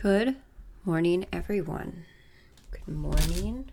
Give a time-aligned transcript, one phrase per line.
[0.00, 0.36] Good
[0.84, 2.04] morning, everyone.
[2.70, 3.68] Good morning.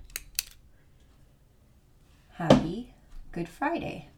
[2.33, 2.95] Happy
[3.31, 4.09] Good Friday.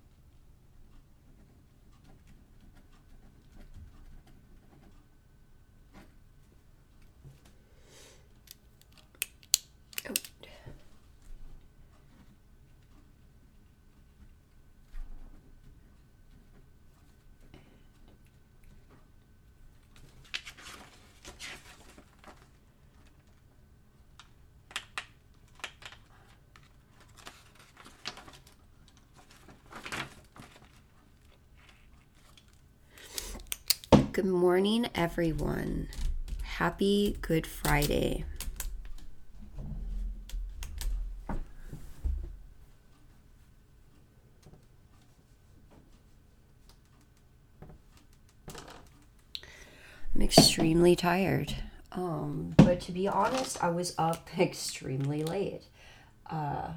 [10.10, 10.14] Oh.
[34.14, 35.88] Good morning, everyone.
[36.44, 38.26] Happy Good Friday.
[50.14, 51.56] I'm extremely tired.
[51.92, 55.64] Um, but to be honest, I was up extremely late.
[56.30, 56.74] Uh,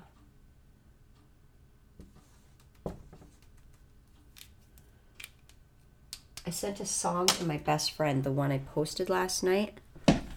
[6.46, 9.78] I sent a song to my best friend, the one I posted last night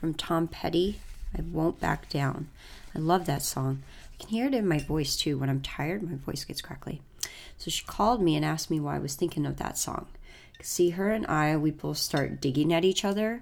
[0.01, 0.99] from Tom Petty.
[1.35, 2.49] I won't back down.
[2.93, 3.83] I love that song.
[4.13, 5.37] I can hear it in my voice too.
[5.37, 7.01] When I'm tired, my voice gets crackly.
[7.57, 10.07] So she called me and asked me why I was thinking of that song.
[10.61, 13.41] See, her and I, we both start digging at each other,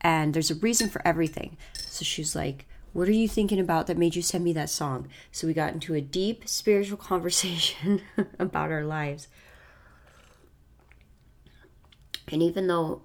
[0.00, 1.56] and there's a reason for everything.
[1.74, 5.08] So she's like, What are you thinking about that made you send me that song?
[5.30, 8.02] So we got into a deep spiritual conversation
[8.38, 9.28] about our lives.
[12.30, 13.02] And even though,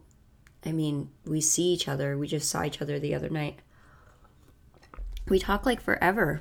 [0.66, 3.60] I mean, we see each other, we just saw each other the other night,
[5.28, 6.40] we talk like forever.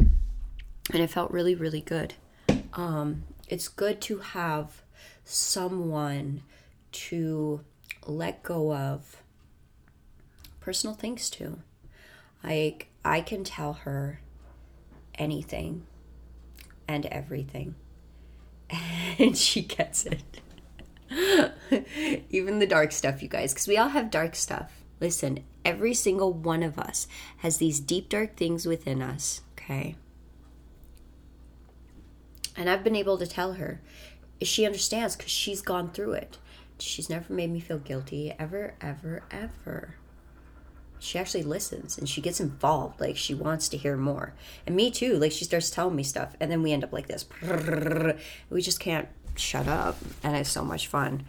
[0.92, 2.14] And it felt really, really good.
[2.74, 4.82] Um, it's good to have
[5.24, 6.42] someone
[6.92, 7.62] to
[8.06, 9.22] let go of
[10.60, 11.60] personal things to.
[12.42, 14.20] Like, I can tell her
[15.14, 15.86] anything
[16.86, 17.74] and everything,
[19.18, 20.40] and she gets it.
[22.30, 24.84] Even the dark stuff, you guys, because we all have dark stuff.
[25.00, 27.06] Listen, every single one of us
[27.38, 29.96] has these deep, dark things within us, okay?
[32.56, 33.80] And I've been able to tell her.
[34.42, 36.38] She understands because she's gone through it.
[36.78, 39.96] She's never made me feel guilty, ever, ever, ever.
[40.98, 43.00] She actually listens and she gets involved.
[43.00, 44.34] Like she wants to hear more.
[44.66, 45.18] And me too.
[45.18, 46.34] Like she starts telling me stuff.
[46.40, 47.26] And then we end up like this.
[48.50, 51.24] We just can't shut up and it's so much fun.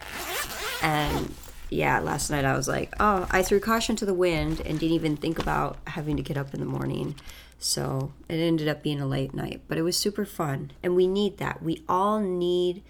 [0.82, 1.34] And
[1.68, 4.94] yeah last night i was like oh i threw caution to the wind and didn't
[4.94, 7.14] even think about having to get up in the morning.
[7.58, 10.72] So it ended up being a late night but it was super fun.
[10.82, 11.62] And we need that.
[11.62, 12.82] We all need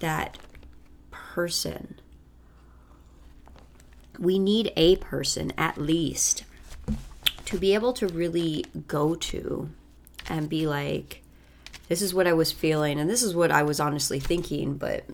[0.00, 0.38] that
[1.10, 2.00] person.
[4.18, 6.44] We need a person at least
[7.46, 9.70] to be able to really go to
[10.28, 11.21] and be like
[11.92, 15.04] this is what I was feeling and this is what I was honestly thinking, but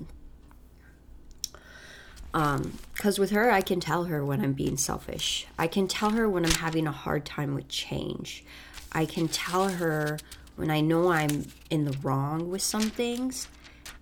[2.32, 5.48] um cuz with her I can tell her when I'm being selfish.
[5.58, 8.44] I can tell her when I'm having a hard time with change.
[8.92, 10.20] I can tell her
[10.54, 13.48] when I know I'm in the wrong with some things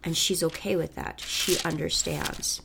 [0.04, 1.22] and she's okay with that.
[1.22, 2.60] She understands.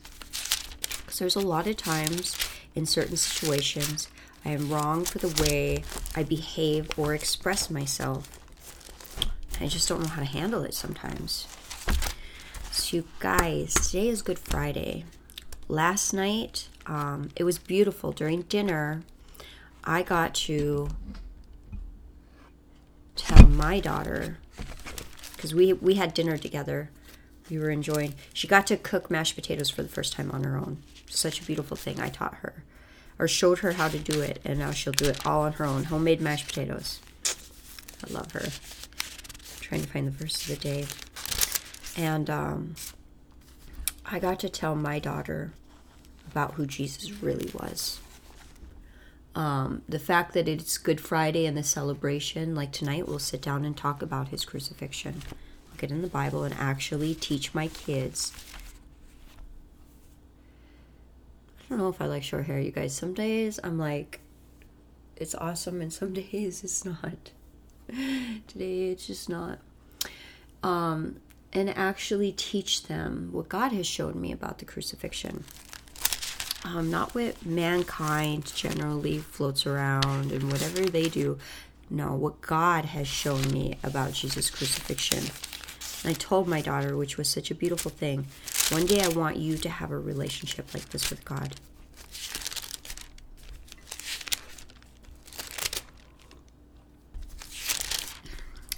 [1.08, 2.36] Cuz there's a lot of times
[2.76, 4.10] in certain situations
[4.44, 5.86] I am wrong for the way
[6.18, 8.41] I behave or express myself
[9.62, 11.48] I just don't know how to handle it sometimes.
[12.72, 15.06] So, you guys, today is Good Friday.
[15.68, 18.12] Last night, um, it was beautiful.
[18.12, 19.03] During dinner,
[19.84, 20.90] I got to
[23.16, 24.40] tell my daughter
[25.35, 26.90] because we we had dinner together.
[27.47, 28.16] We were enjoying.
[28.34, 30.82] She got to cook mashed potatoes for the first time on her own.
[31.08, 32.00] Such a beautiful thing.
[32.00, 32.64] I taught her
[33.20, 35.66] or showed her how to do it, and now she'll do it all on her
[35.66, 35.84] own.
[35.84, 37.00] Homemade mashed potatoes.
[38.03, 38.47] I love her
[39.72, 40.85] trying to find the verse of the day.
[41.96, 42.76] And um,
[44.06, 45.53] I got to tell my daughter
[46.29, 48.02] about who Jesus really was.
[49.34, 53.64] Um, the fact that it's Good Friday and the celebration, like tonight, we'll sit down
[53.64, 55.22] and talk about his crucifixion.
[55.72, 58.34] I'll get in the Bible and actually teach my kids.
[61.59, 62.94] I don't know if I like short hair, you guys.
[62.94, 64.20] Some days I'm like,
[65.16, 67.32] it's awesome, and some days it's not.
[68.47, 69.59] Today it's just not.
[70.64, 71.17] Um,
[71.53, 75.43] and actually teach them what God has showed me about the crucifixion.
[76.64, 81.40] Um, not what mankind generally floats around and whatever they do.
[81.90, 85.23] No, what God has shown me about Jesus' crucifixion.
[86.03, 88.28] And I told my daughter, which was such a beautiful thing,
[88.70, 91.55] one day I want you to have a relationship like this with God.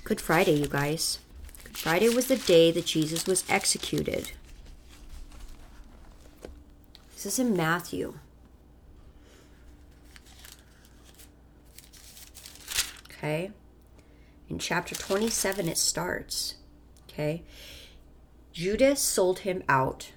[0.06, 1.20] Good Friday, you guys.
[1.64, 4.32] Good Friday was the day that Jesus was executed.
[7.14, 8.16] This is in Matthew.
[13.06, 13.52] Okay.
[14.50, 16.56] In chapter 27, it starts.
[17.08, 17.44] Okay.
[18.52, 20.12] Judas sold him out.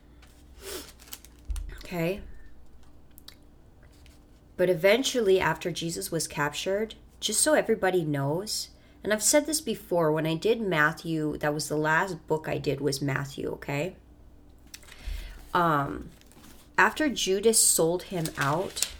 [1.84, 2.22] Okay.
[4.56, 8.70] But eventually, after Jesus was captured, just so everybody knows,
[9.06, 12.58] and I've said this before, when I did Matthew, that was the last book I
[12.58, 13.94] did was Matthew, okay?
[15.54, 16.10] Um,
[16.76, 18.90] after Judas sold him out,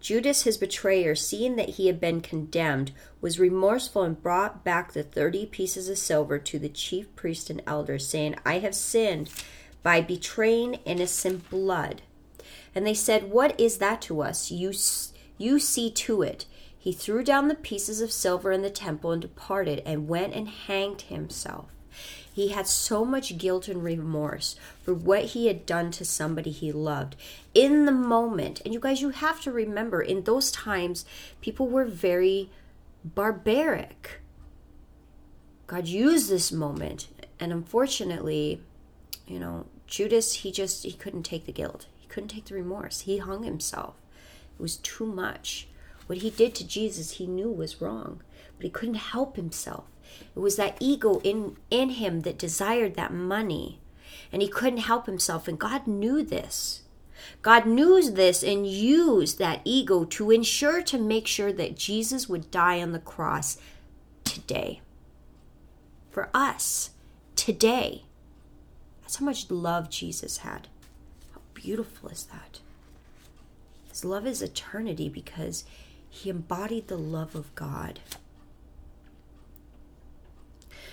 [0.00, 5.02] Judas, his betrayer, seeing that he had been condemned, was remorseful and brought back the
[5.02, 9.28] thirty pieces of silver to the chief priest and elders, saying, I have sinned
[9.82, 12.02] by betraying innocent blood.
[12.76, 14.52] And they said, What is that to us?
[14.52, 14.72] You,
[15.36, 16.46] you see to it.
[16.82, 20.48] He threw down the pieces of silver in the temple and departed, and went and
[20.48, 21.72] hanged himself.
[22.34, 26.72] He had so much guilt and remorse for what he had done to somebody he
[26.72, 27.14] loved
[27.54, 28.62] in the moment.
[28.64, 31.04] And you guys, you have to remember, in those times,
[31.40, 32.50] people were very
[33.04, 34.20] barbaric.
[35.68, 37.06] God used this moment,
[37.38, 38.60] and unfortunately,
[39.28, 41.86] you know, Judas, he just he couldn't take the guilt.
[42.00, 43.02] He couldn't take the remorse.
[43.02, 43.94] He hung himself.
[44.58, 45.68] It was too much.
[46.06, 48.22] What he did to Jesus, he knew was wrong,
[48.56, 49.84] but he couldn't help himself.
[50.34, 53.78] It was that ego in, in him that desired that money.
[54.32, 55.48] And he couldn't help himself.
[55.48, 56.82] And God knew this.
[57.40, 62.50] God knew this and used that ego to ensure to make sure that Jesus would
[62.50, 63.58] die on the cross
[64.24, 64.80] today.
[66.10, 66.90] For us,
[67.36, 68.04] today.
[69.00, 70.68] That's how much love Jesus had.
[71.32, 72.60] How beautiful is that?
[73.88, 75.64] His love is eternity because
[76.14, 78.00] he embodied the love of God.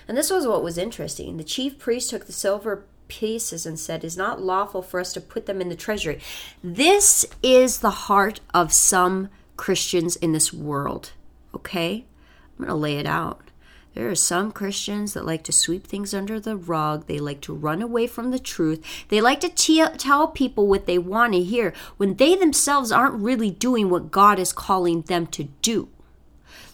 [0.07, 1.35] And this was what was interesting.
[1.35, 5.21] The chief priest took the silver pieces and said, Is not lawful for us to
[5.21, 6.21] put them in the treasury.
[6.63, 11.11] This is the heart of some Christians in this world.
[11.53, 12.05] Okay?
[12.57, 13.48] I'm going to lay it out.
[13.95, 17.07] There are some Christians that like to sweep things under the rug.
[17.07, 18.85] They like to run away from the truth.
[19.09, 19.49] They like to
[19.97, 24.39] tell people what they want to hear when they themselves aren't really doing what God
[24.39, 25.89] is calling them to do.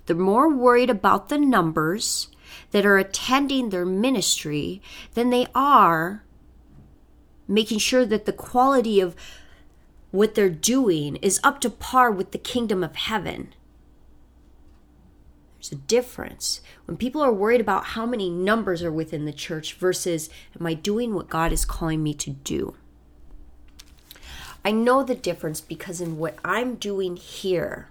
[0.06, 2.28] They're more worried about the numbers
[2.72, 4.82] that are attending their ministry
[5.14, 6.24] than they are
[7.48, 9.16] making sure that the quality of
[10.12, 13.54] what they're doing is up to par with the kingdom of heaven.
[15.66, 16.62] There's a difference.
[16.86, 20.30] When people are worried about how many numbers are within the church versus,
[20.60, 22.76] am I doing what God is calling me to do?
[24.64, 27.90] I know the difference because in what I'm doing here,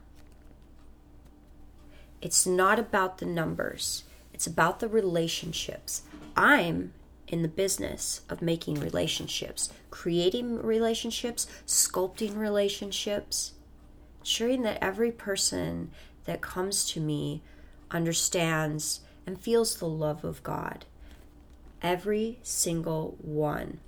[2.23, 4.05] it's not about the numbers.
[4.33, 6.03] It's about the relationships.
[6.37, 6.93] I'm
[7.27, 13.53] in the business of making relationships, creating relationships, sculpting relationships,
[14.21, 15.91] ensuring that every person
[16.25, 17.43] that comes to me
[17.95, 20.85] understands and feels the love of God.
[21.81, 23.81] Every single one.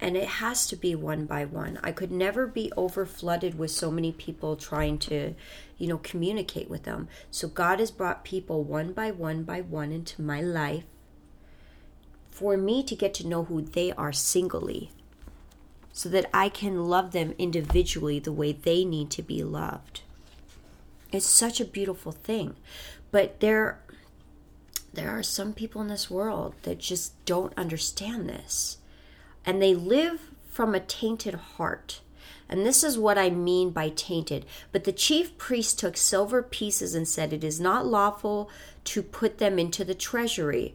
[0.00, 1.78] And it has to be one by one.
[1.82, 5.34] I could never be over flooded with so many people trying to
[5.78, 7.08] you know, communicate with them.
[7.30, 10.84] So God has brought people one by one by one into my life
[12.30, 14.90] for me to get to know who they are singly
[15.92, 20.02] so that I can love them individually the way they need to be loved.
[21.12, 22.56] It's such a beautiful thing.
[23.16, 23.80] But there
[24.92, 28.76] there are some people in this world that just don't understand this.
[29.46, 32.02] And they live from a tainted heart.
[32.46, 34.44] And this is what I mean by tainted.
[34.70, 38.50] But the chief priest took silver pieces and said, It is not lawful
[38.84, 40.74] to put them into the treasury.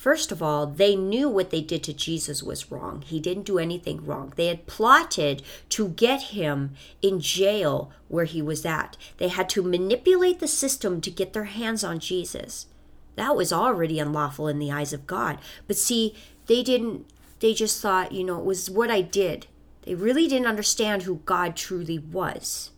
[0.00, 3.02] First of all, they knew what they did to Jesus was wrong.
[3.02, 4.32] He didn't do anything wrong.
[4.34, 8.96] They had plotted to get him in jail where he was at.
[9.18, 12.64] They had to manipulate the system to get their hands on Jesus.
[13.16, 15.38] That was already unlawful in the eyes of God.
[15.66, 16.14] But see,
[16.46, 17.04] they didn't,
[17.40, 19.48] they just thought, you know, it was what I did.
[19.82, 22.70] They really didn't understand who God truly was.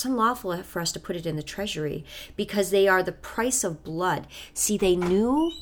[0.00, 3.62] It's unlawful for us to put it in the treasury because they are the price
[3.62, 4.26] of blood.
[4.54, 5.52] See, they knew.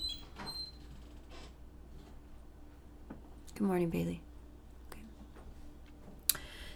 [3.56, 4.20] Good morning, Bailey.
[4.92, 5.02] Okay.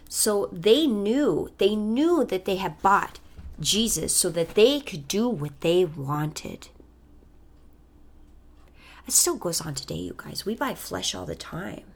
[0.09, 3.21] So they knew, they knew that they had bought
[3.61, 6.67] Jesus so that they could do what they wanted.
[9.07, 10.45] It still goes on today, you guys.
[10.45, 11.92] We buy flesh all the time.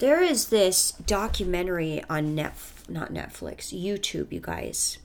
[0.00, 2.54] There is this documentary on Net,
[2.88, 4.96] not Netflix, YouTube, you guys.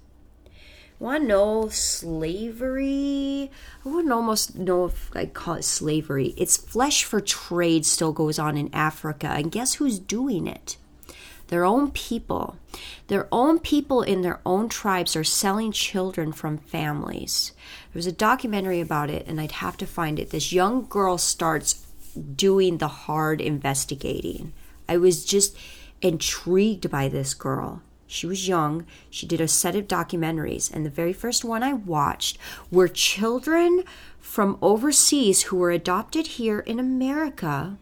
[0.99, 3.51] Want to know slavery?
[3.85, 6.33] I wouldn't almost know if I call it slavery.
[6.37, 10.77] It's flesh for trade still goes on in Africa, and guess who's doing it?
[11.47, 12.55] Their own people.
[13.07, 17.51] Their own people in their own tribes are selling children from families.
[17.91, 20.29] There was a documentary about it, and I'd have to find it.
[20.29, 21.85] This young girl starts
[22.37, 24.53] doing the hard investigating.
[24.87, 25.57] I was just
[26.01, 27.81] intrigued by this girl.
[28.07, 28.85] She was young.
[29.09, 32.37] She did a set of documentaries, and the very first one I watched
[32.69, 33.83] were children
[34.19, 37.77] from overseas who were adopted here in America.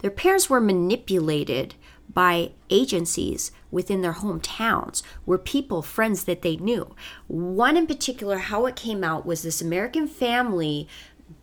[0.00, 1.74] Their parents were manipulated
[2.12, 6.94] by agencies within their hometowns, were people, friends that they knew.
[7.26, 10.86] One in particular, how it came out was this American family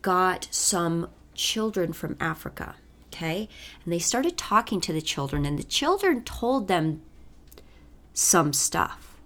[0.00, 2.76] got some children from Africa
[3.12, 3.48] okay?
[3.84, 7.02] And they started talking to the children, and the children told them
[8.14, 9.20] some stuff.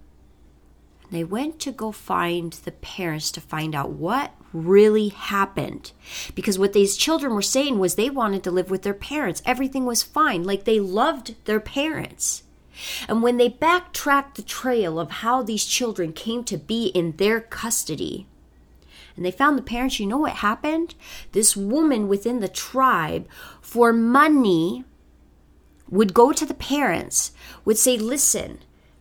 [1.09, 5.93] They went to go find the parents to find out what really happened.
[6.35, 9.41] Because what these children were saying was they wanted to live with their parents.
[9.45, 12.43] Everything was fine, like they loved their parents.
[13.07, 17.39] And when they backtracked the trail of how these children came to be in their
[17.39, 18.27] custody,
[19.17, 20.95] and they found the parents, you know what happened?
[21.33, 23.27] This woman within the tribe,
[23.59, 24.85] for money,
[25.89, 27.31] would go to the parents,
[27.65, 28.59] would say, listen,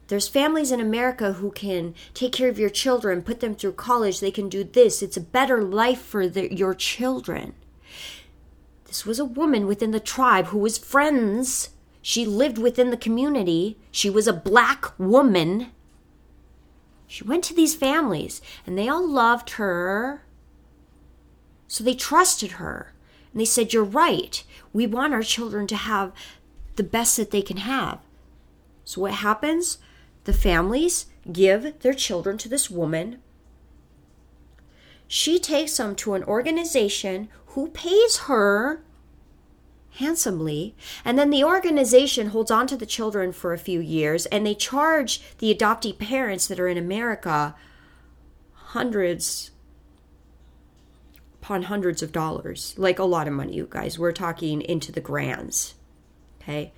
[0.09, 4.21] there's families in America who can take care of your children, put them through college,
[4.21, 5.03] they can do this.
[5.03, 7.55] It's a better life for the, your children.
[8.85, 11.71] This was a woman within the tribe who was friends.
[12.01, 13.79] She lived within the community.
[13.91, 15.73] She was a black woman.
[17.07, 20.23] She went to these families and they all loved her.
[21.69, 22.93] So they trusted her.
[23.33, 24.43] And they said, You're right.
[24.73, 26.13] We want our children to have
[26.77, 28.01] the best that they can have.
[28.85, 29.79] So what happens?
[30.25, 33.21] The families give their children to this woman.
[35.09, 38.83] She takes them to an organization who pays her
[39.97, 40.75] handsomely.
[41.05, 44.55] And then the organization holds on to the children for a few years and they
[44.55, 47.55] charge the adoptee parents that are in America
[48.53, 49.51] hundreds
[51.41, 52.75] upon hundreds of dollars.
[52.77, 53.99] Like a lot of money, you guys.
[53.99, 55.75] We're talking into the grands.
[56.43, 56.73] Okay.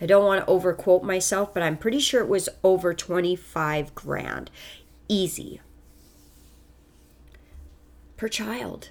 [0.00, 4.50] I don't want to overquote myself, but I'm pretty sure it was over 25 grand.
[5.08, 5.60] Easy.
[8.16, 8.90] Per child.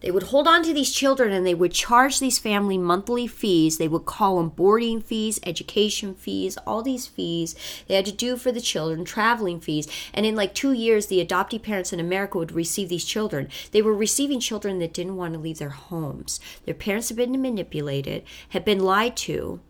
[0.00, 3.78] They would hold on to these children and they would charge these family monthly fees.
[3.78, 7.56] They would call them boarding fees, education fees, all these fees
[7.88, 9.88] they had to do for the children, traveling fees.
[10.14, 13.48] And in like two years, the adoptee parents in America would receive these children.
[13.72, 16.38] They were receiving children that didn't want to leave their homes.
[16.64, 19.60] Their parents had been manipulated, had been lied to.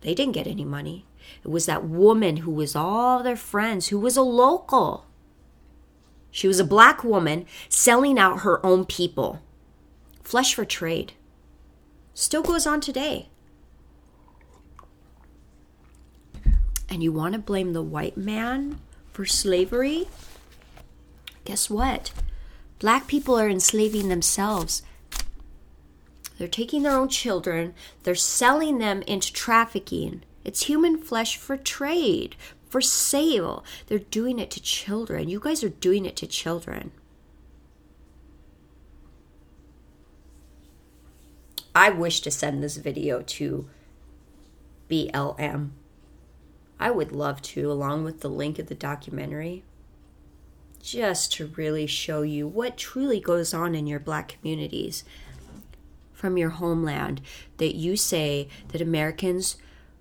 [0.00, 1.06] They didn't get any money.
[1.44, 5.07] It was that woman who was all their friends, who was a local
[6.38, 9.42] she was a black woman selling out her own people.
[10.22, 11.14] Flesh for trade.
[12.14, 13.28] Still goes on today.
[16.88, 18.78] And you want to blame the white man
[19.12, 20.06] for slavery?
[21.44, 22.12] Guess what?
[22.78, 24.84] Black people are enslaving themselves.
[26.38, 30.22] They're taking their own children, they're selling them into trafficking.
[30.44, 32.36] It's human flesh for trade,
[32.68, 33.64] for sale.
[33.86, 35.28] They're doing it to children.
[35.28, 36.92] You guys are doing it to children.
[41.74, 43.68] I wish to send this video to
[44.90, 45.70] BLM.
[46.80, 49.64] I would love to, along with the link of the documentary,
[50.82, 55.04] just to really show you what truly goes on in your black communities
[56.12, 57.20] from your homeland
[57.58, 59.56] that you say that Americans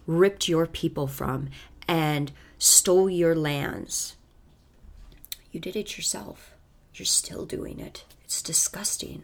[0.07, 1.49] ripped your people from
[1.87, 4.15] and stole your lands.
[5.51, 6.53] You did it yourself.
[6.93, 8.03] You're still doing it.
[8.23, 9.23] It's disgusting.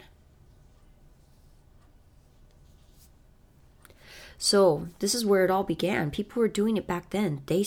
[4.38, 6.12] So, this is where it all began.
[6.12, 7.42] People were doing it back then.
[7.46, 7.66] They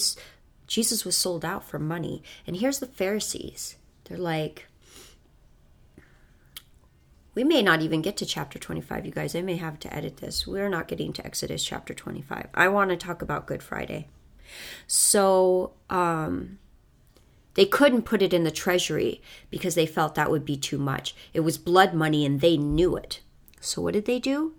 [0.66, 2.22] Jesus was sold out for money.
[2.46, 3.76] And here's the Pharisees.
[4.04, 4.66] They're like
[7.36, 9.36] we may not even get to chapter 25, you guys.
[9.36, 10.46] I may have to edit this.
[10.46, 12.48] We're not getting to Exodus chapter 25.
[12.54, 14.08] I want to talk about Good Friday.
[14.86, 16.58] So um,
[17.54, 21.14] they couldn't put it in the treasury because they felt that would be too much.
[21.32, 23.20] It was blood money and they knew it.
[23.60, 24.54] So what did they do?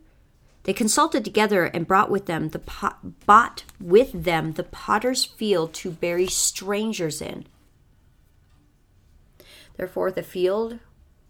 [0.64, 5.74] They consulted together and brought with them the pot, bought with them the potter's field
[5.76, 7.46] to bury strangers in.
[9.78, 10.80] Therefore, the field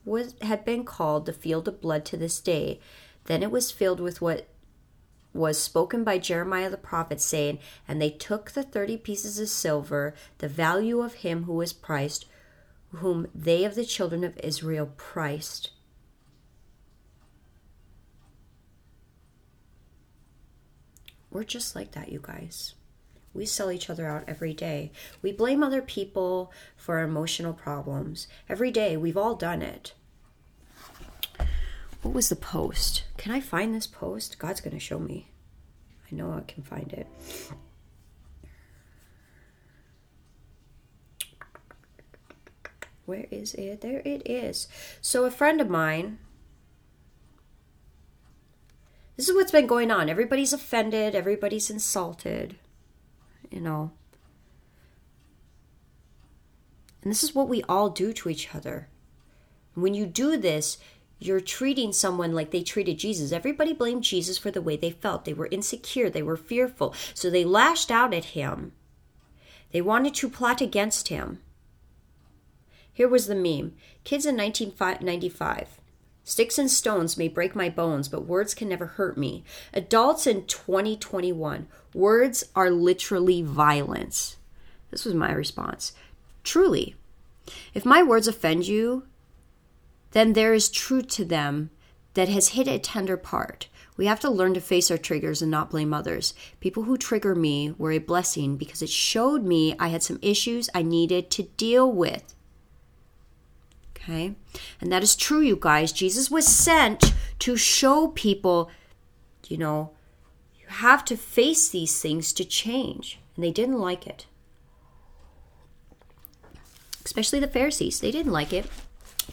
[0.06, 2.80] was had been called the field of blood to this day.
[3.26, 4.48] Then it was filled with what
[5.38, 10.14] was spoken by Jeremiah the prophet, saying, And they took the thirty pieces of silver,
[10.40, 12.26] the value of him who was priced,
[12.92, 15.72] whom they of the children of Israel priced.
[21.30, 22.74] We're just like that, you guys.
[23.34, 24.92] We sell each other out every day.
[25.22, 28.28] We blame other people for our emotional problems.
[28.50, 29.94] Every day, we've all done it.
[32.02, 33.04] What was the post?
[33.18, 34.40] Can I find this post?
[34.40, 35.32] God's going to show me.
[36.12, 37.08] I know I can find it.
[43.06, 43.82] Where is it?
[43.82, 44.68] There it is.
[45.02, 46.20] So, a friend of mine,
[49.16, 50.10] this is what's been going on.
[50.10, 52.58] Everybody's offended, everybody's insulted,
[53.50, 53.92] you know.
[57.02, 58.90] And this is what we all do to each other.
[59.74, 60.78] When you do this,
[61.20, 63.32] you're treating someone like they treated Jesus.
[63.32, 65.26] Everybody blamed Jesus for the way they felt.
[65.26, 66.94] They were insecure, they were fearful.
[67.14, 68.74] So they lashed out at him.
[69.72, 71.40] They wanted to plot against him.
[72.94, 75.80] Here was the meme Kids in 1995.
[76.24, 79.44] Sticks and stones may break my bones, but words can never hurt me.
[79.74, 81.68] Adults in 2021.
[81.94, 84.36] Words are literally violence.
[84.92, 85.94] This was my response.
[86.44, 86.96] Truly,
[87.74, 89.04] if my words offend you,
[90.18, 91.70] then there is truth to them
[92.16, 93.68] that has hit a tender part.
[93.98, 96.34] We have to learn to face our triggers and not blame others.
[96.60, 100.72] People who trigger me were a blessing because it showed me I had some issues
[100.74, 102.34] I needed to deal with.
[103.96, 104.36] Okay?
[104.82, 105.92] And that is true, you guys.
[105.92, 108.72] Jesus was sent to show people,
[109.48, 109.92] you know,
[110.60, 113.20] you have to face these things to change.
[113.36, 114.26] And they didn't like it.
[117.06, 118.00] Especially the Pharisees.
[118.00, 118.66] They didn't like it.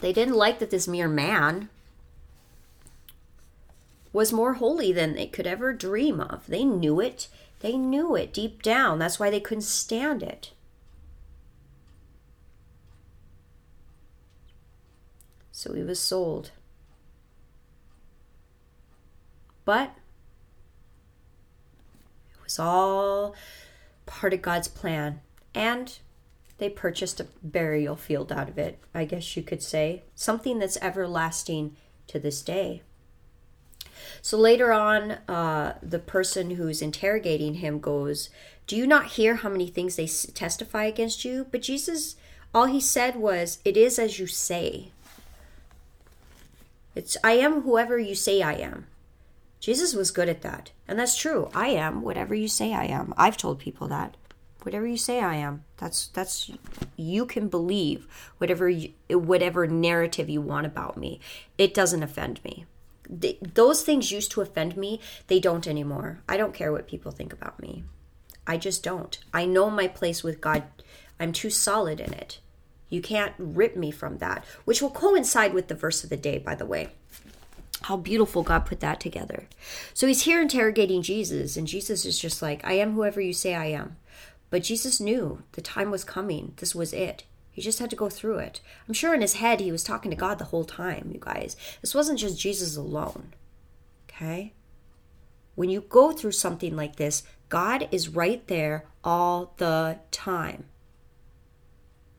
[0.01, 1.69] They didn't like that this mere man
[4.13, 6.47] was more holy than they could ever dream of.
[6.47, 7.27] They knew it.
[7.59, 8.99] They knew it deep down.
[8.99, 10.51] That's why they couldn't stand it.
[15.51, 16.51] So he was sold.
[19.65, 19.95] But
[22.35, 23.35] it was all
[24.05, 25.21] part of God's plan.
[25.53, 25.97] And
[26.57, 30.03] they purchased a burial field out of it, I guess you could say.
[30.15, 31.75] Something that's everlasting
[32.07, 32.81] to this day.
[34.21, 38.29] So later on, uh, the person who's interrogating him goes,
[38.67, 41.47] Do you not hear how many things they testify against you?
[41.51, 42.15] But Jesus,
[42.53, 44.91] all he said was, It is as you say.
[46.95, 48.87] It's, I am whoever you say I am.
[49.59, 50.71] Jesus was good at that.
[50.87, 51.49] And that's true.
[51.53, 53.13] I am whatever you say I am.
[53.17, 54.15] I've told people that
[54.65, 55.63] whatever you say I am.
[55.77, 56.51] That's that's
[56.97, 58.07] you can believe
[58.39, 61.19] whatever you, whatever narrative you want about me.
[61.57, 62.65] It doesn't offend me.
[63.53, 64.99] Those things used to offend me.
[65.27, 66.21] They don't anymore.
[66.27, 67.83] I don't care what people think about me.
[68.47, 69.17] I just don't.
[69.33, 70.63] I know my place with God.
[71.19, 72.39] I'm too solid in it.
[72.89, 76.37] You can't rip me from that, which will coincide with the verse of the day,
[76.37, 76.89] by the way.
[77.83, 79.47] How beautiful God put that together.
[79.93, 83.53] So he's here interrogating Jesus, and Jesus is just like, I am whoever you say
[83.53, 83.97] I am.
[84.55, 86.53] But Jesus knew the time was coming.
[86.55, 87.25] This was it.
[87.51, 88.61] He just had to go through it.
[88.87, 91.57] I'm sure in his head he was talking to God the whole time, you guys.
[91.81, 93.33] This wasn't just Jesus alone.
[94.07, 94.53] Okay?
[95.55, 100.67] When you go through something like this, God is right there all the time.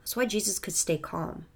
[0.01, 1.47] That's why Jesus could stay calm.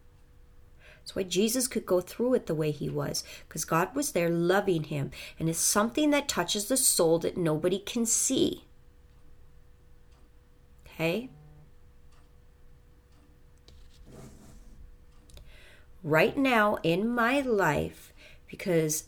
[1.00, 4.30] That's why Jesus could go through it the way he was, because God was there
[4.30, 5.10] loving him.
[5.38, 8.64] And it's something that touches the soul that nobody can see.
[11.00, 11.30] Okay?
[16.02, 18.12] Right now in my life,
[18.46, 19.04] because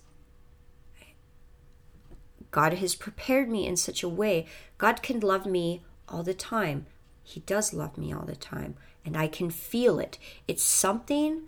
[2.51, 4.47] God has prepared me in such a way,
[4.79, 6.87] God can love me all the time.
[7.23, 10.19] He does love me all the time, and I can feel it.
[10.49, 11.43] It's something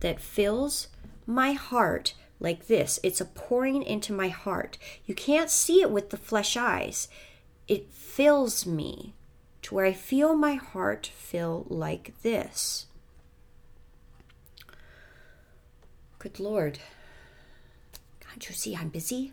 [0.00, 0.88] that fills
[1.26, 3.00] my heart like this.
[3.02, 4.76] It's a pouring into my heart.
[5.06, 7.08] You can't see it with the flesh eyes.
[7.66, 9.14] It fills me
[9.66, 12.86] to where I feel my heart fill like this.
[16.20, 16.78] Good Lord.
[18.20, 19.32] Can't you see I'm busy?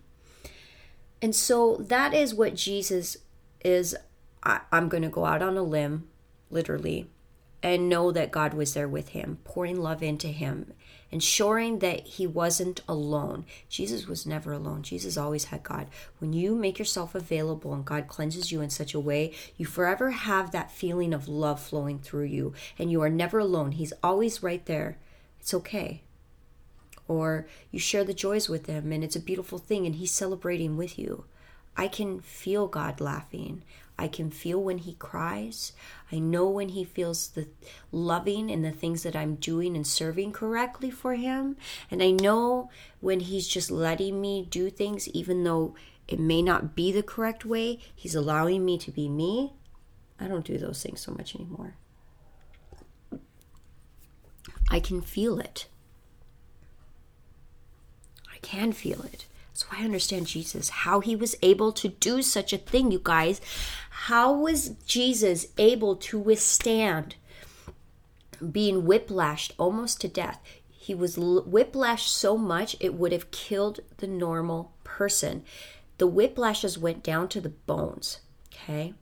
[1.22, 3.18] And so that is what Jesus
[3.64, 3.96] is.
[4.44, 6.08] I, am going to go out on a limb,
[6.50, 7.12] literally,
[7.62, 10.74] and know that God was there with him, pouring love into him
[11.14, 13.46] ensuring that he wasn't alone.
[13.70, 14.82] Jesus was never alone.
[14.82, 15.88] Jesus always had God.
[16.18, 20.10] When you make yourself available and God cleanses you in such a way, you forever
[20.10, 23.74] have that feeling of love flowing through you, and you are never alone.
[23.74, 24.98] He's always right there.
[25.40, 26.02] It's okay.
[27.08, 30.78] Or you share the joys with him, and it's a beautiful thing, and he's celebrating
[30.78, 31.26] with you.
[31.78, 33.64] I can feel God laughing.
[33.98, 35.74] I can feel when he cries.
[36.12, 37.48] I know when he feels the
[37.92, 41.58] loving and the things that I'm doing and serving correctly for him.
[41.92, 42.70] And I know
[43.02, 45.76] when he's just letting me do things, even though
[46.08, 49.54] it may not be the correct way, he's allowing me to be me.
[50.20, 51.76] I don't do those things so much anymore.
[54.70, 55.68] I can feel it.
[58.34, 59.28] I can feel it.
[59.56, 63.40] So I understand Jesus, how he was able to do such a thing, you guys.
[63.94, 67.16] How was Jesus able to withstand
[68.52, 70.40] being whiplashed almost to death?
[70.70, 75.46] He was whiplashed so much it would have killed the normal person.
[76.00, 78.20] The whiplashes went down to the bones,
[78.54, 78.94] okay?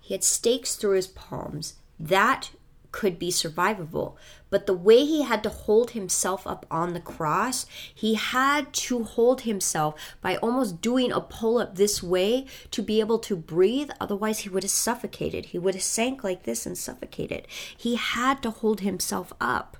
[0.00, 1.74] He had stakes through his palms.
[1.98, 2.50] That
[2.92, 4.16] could be survivable.
[4.50, 9.04] But the way he had to hold himself up on the cross, he had to
[9.04, 13.90] hold himself by almost doing a pull up this way to be able to breathe.
[14.00, 15.46] Otherwise, he would have suffocated.
[15.46, 17.46] He would have sank like this and suffocated.
[17.76, 19.76] He had to hold himself up.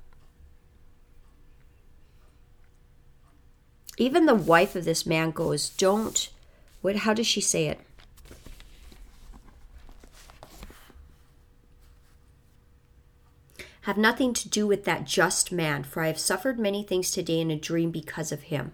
[3.97, 6.29] Even the wife of this man goes, Don't,
[6.81, 7.81] what, how does she say it?
[13.89, 17.39] Have nothing to do with that just man, for I have suffered many things today
[17.39, 18.73] in a dream because of him.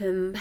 [0.00, 0.34] Um,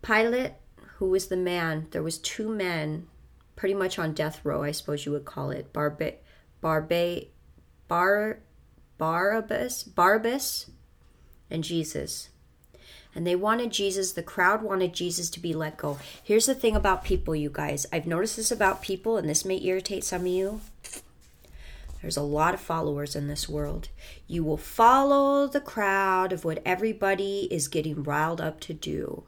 [0.00, 0.52] Pilate,
[0.96, 3.08] who was the man, there was two men
[3.56, 5.70] pretty much on death row, I suppose you would call it.
[5.74, 6.14] Barbe,
[6.62, 7.26] Barbe,
[7.88, 8.38] Bar,
[9.02, 10.70] Barabbas, Barabbas
[11.50, 12.28] and Jesus.
[13.16, 15.98] And they wanted Jesus, the crowd wanted Jesus to be let go.
[16.22, 17.84] Here's the thing about people, you guys.
[17.92, 20.60] I've noticed this about people, and this may irritate some of you.
[22.00, 23.88] There's a lot of followers in this world.
[24.28, 29.24] You will follow the crowd of what everybody is getting riled up to do.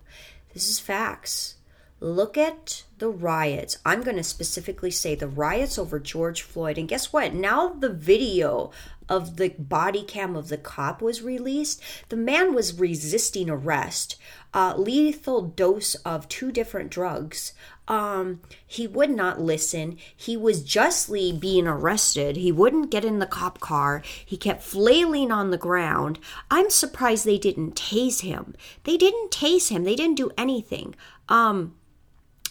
[0.52, 1.56] This is facts.
[2.00, 3.78] Look at the riots.
[3.86, 6.76] I'm going to specifically say the riots over George Floyd.
[6.76, 7.32] And guess what?
[7.32, 8.72] Now the video
[9.08, 11.82] of the body cam of the cop was released.
[12.08, 14.16] The man was resisting arrest,
[14.52, 17.52] uh, lethal dose of two different drugs.
[17.86, 19.98] Um, he would not listen.
[20.16, 22.36] He was justly being arrested.
[22.36, 24.02] He wouldn't get in the cop car.
[24.24, 26.18] He kept flailing on the ground.
[26.50, 28.54] I'm surprised they didn't tase him.
[28.84, 29.84] They didn't tase him.
[29.84, 30.94] They didn't do anything.
[31.28, 31.74] Um,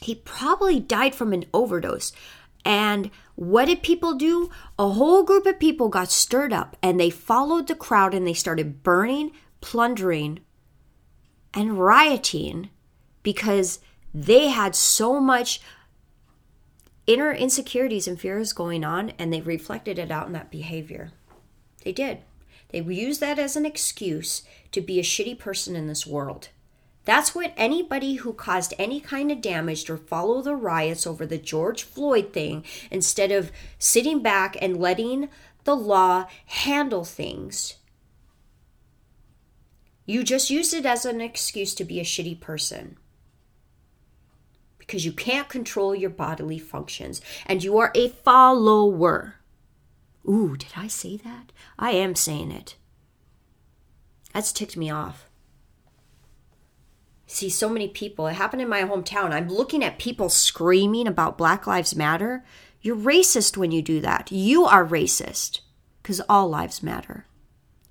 [0.02, 2.12] he probably died from an overdose.
[2.66, 4.50] And what did people do?
[4.80, 8.34] A whole group of people got stirred up and they followed the crowd and they
[8.34, 10.40] started burning, plundering,
[11.54, 12.70] and rioting
[13.22, 13.80] because
[14.14, 15.62] they had so much
[17.06, 21.12] inner insecurities and fears going on and they reflected it out in that behavior.
[21.84, 22.20] They did.
[22.70, 26.50] They used that as an excuse to be a shitty person in this world.
[27.06, 31.38] That's what anybody who caused any kind of damage or follow the riots over the
[31.38, 35.30] George Floyd thing, instead of sitting back and letting
[35.66, 37.76] the law handle things,
[40.06, 42.98] you just used it as an excuse to be a shitty person.
[44.78, 49.36] Because you can't control your bodily functions and you are a follower.
[50.28, 51.52] Ooh, did I say that?
[51.80, 52.76] I am saying it.
[54.34, 55.30] That's ticked me off
[57.34, 58.28] see so many people.
[58.28, 59.32] It happened in my hometown.
[59.32, 62.44] I'm looking at people screaming about Black Lives Matter.
[62.82, 64.32] You're racist when you do that.
[64.32, 65.62] You are racist
[66.02, 67.26] because all lives matter.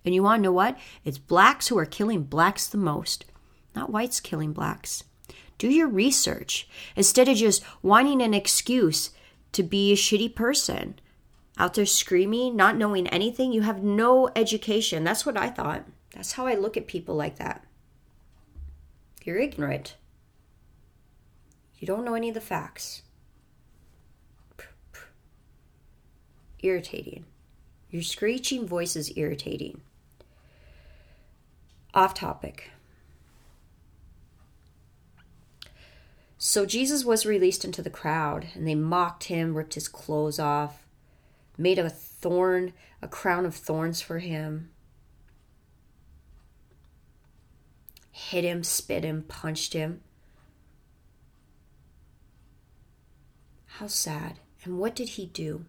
[0.05, 0.77] And you want to know what?
[1.05, 3.25] It's blacks who are killing blacks the most,
[3.75, 5.05] not whites killing blacks.
[5.59, 9.11] Do your research instead of just wanting an excuse
[9.53, 10.99] to be a shitty person.
[11.59, 15.05] Out there screaming, not knowing anything, you have no education.
[15.05, 15.85] That's what I thought.
[16.15, 17.65] That's how I look at people like that.
[19.25, 19.97] You're ignorant.
[21.79, 23.03] You don't know any of the facts.
[26.61, 27.25] Irritating.
[27.91, 29.81] Your screeching voice is irritating.
[31.95, 32.71] Off topic.
[36.39, 40.87] So Jesus was released into the crowd, and they mocked him, ripped his clothes off,
[41.57, 44.71] made a thorn, a crown of thorns for him,
[48.13, 50.01] hit him, spit him, punched him.
[53.67, 54.39] How sad.
[54.65, 55.65] And what did he do?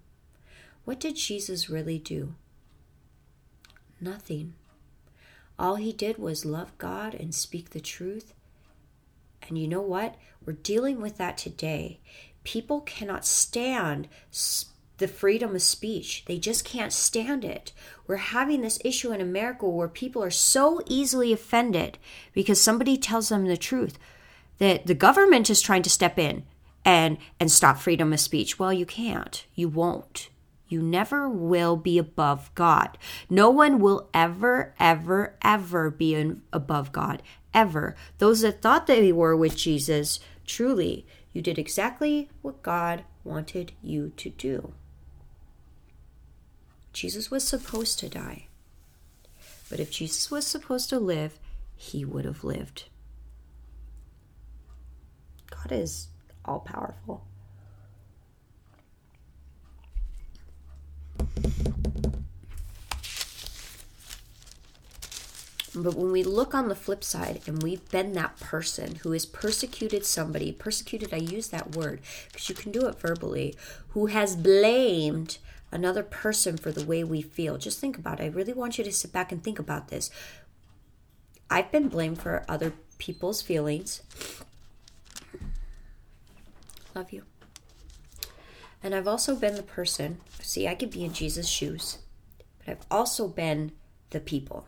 [0.86, 2.36] What did Jesus really do?
[4.00, 4.54] Nothing.
[5.58, 8.34] All he did was love God and speak the truth.
[9.48, 10.16] And you know what?
[10.46, 12.00] We're dealing with that today.
[12.44, 14.08] people cannot stand
[14.98, 16.24] the freedom of speech.
[16.26, 17.72] They just can't stand it.
[18.08, 21.98] We're having this issue in America where people are so easily offended
[22.34, 23.98] because somebody tells them the truth
[24.60, 26.44] that the government is trying to step in
[26.86, 28.60] and and stop freedom of speech.
[28.60, 29.46] Well, you can't.
[29.56, 30.30] You won't.
[30.68, 32.98] You never will be above God.
[33.30, 37.22] No one will ever, ever, ever be above God.
[37.54, 37.96] Ever.
[38.18, 44.14] Those that thought they were with Jesus, truly, you did exactly what God wanted you
[44.18, 44.74] to do.
[46.94, 48.46] Jesus was supposed to die.
[49.70, 51.40] But if Jesus was supposed to live,
[51.76, 52.86] he would have lived.
[55.50, 56.08] God is
[56.46, 57.26] all powerful.
[65.76, 69.26] But when we look on the flip side and we've been that person who has
[69.26, 72.02] persecuted somebody, persecuted, I use that word
[72.32, 73.56] because you can do it verbally,
[73.90, 75.40] who has blamed
[75.74, 77.58] another person for the way we feel.
[77.58, 78.24] Just think about it.
[78.24, 80.10] I really want you to sit back and think about this.
[81.50, 84.02] I've been blamed for other people's feelings.
[86.96, 87.24] Love you.
[88.84, 92.00] And I've also been the person, see, I could be in Jesus' shoes,
[92.60, 93.72] but I've also been
[94.12, 94.68] the people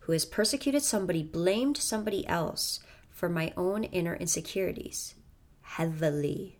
[0.00, 2.80] who has persecuted somebody, blamed somebody else
[3.10, 5.14] for my own inner insecurities
[5.62, 6.58] heavily.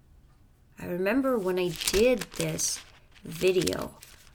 [0.78, 2.80] I remember when I did this
[3.24, 3.94] video,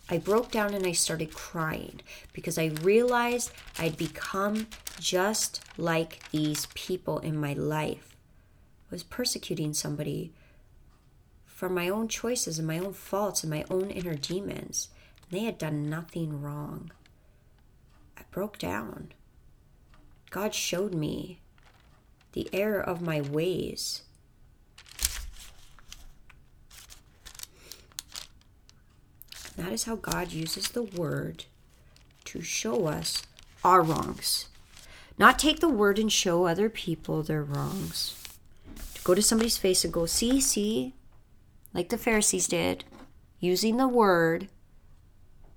[0.10, 2.02] I broke down and I started crying
[2.34, 4.68] because I realized I'd become
[5.00, 8.16] just like these people in my life.
[8.92, 10.34] I was persecuting somebody
[11.46, 14.90] for my own choices and my own faults and my own inner demons.
[15.30, 16.92] They had done nothing wrong.
[18.18, 19.12] I broke down.
[20.32, 21.40] God showed me
[22.32, 24.04] the error of my ways
[29.60, 31.44] That is how God uses the word
[32.24, 33.24] to show us
[33.62, 34.48] our wrongs.
[35.18, 38.16] Not take the word and show other people their wrongs.
[38.96, 40.94] To go to somebody's face and go, see, see,
[41.74, 42.86] like the Pharisees did,
[43.42, 44.48] using the word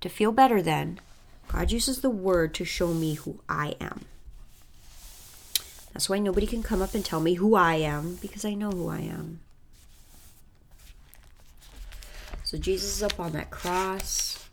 [0.01, 0.99] to feel better then.
[1.47, 4.07] God uses the word to show me who I am.
[5.93, 8.71] That's why nobody can come up and tell me who I am because I know
[8.73, 9.41] who I am.
[12.53, 14.47] So Jesus is up on that cross.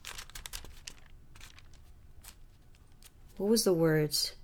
[3.35, 4.35] What was the words?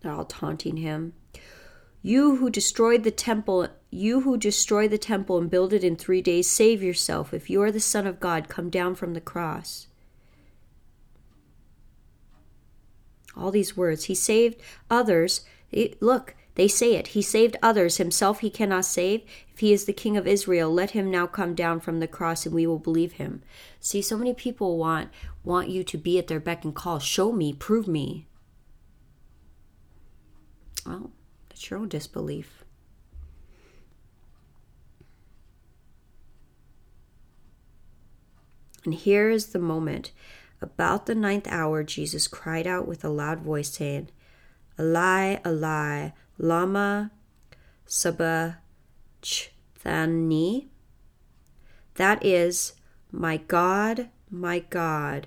[0.00, 1.12] They're all taunting him.
[2.02, 6.22] You who destroyed the temple, you who destroy the temple and build it in three
[6.22, 7.32] days, save yourself.
[7.32, 9.86] If you are the Son of God, come down from the cross.
[13.40, 14.04] All these words.
[14.04, 15.42] He saved others.
[16.00, 17.08] Look, they say it.
[17.08, 17.96] He saved others.
[17.96, 19.22] Himself he cannot save.
[19.52, 22.44] If he is the king of Israel, let him now come down from the cross
[22.44, 23.42] and we will believe him.
[23.78, 25.10] See, so many people want
[25.42, 26.98] want you to be at their beck and call.
[26.98, 28.26] Show me, prove me.
[30.84, 31.12] Well,
[31.48, 32.64] that's your own disbelief.
[38.84, 40.10] And here is the moment
[40.62, 44.10] about the ninth hour, Jesus cried out with a loud voice, saying,
[44.78, 47.10] Eli, Eli, lama
[47.86, 48.58] sabachthani?
[51.94, 52.74] That is,
[53.12, 55.26] My God, my God,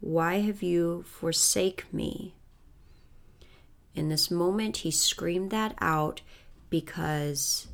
[0.00, 2.34] why have you forsake me?
[3.94, 6.22] In this moment, he screamed that out
[6.70, 7.68] because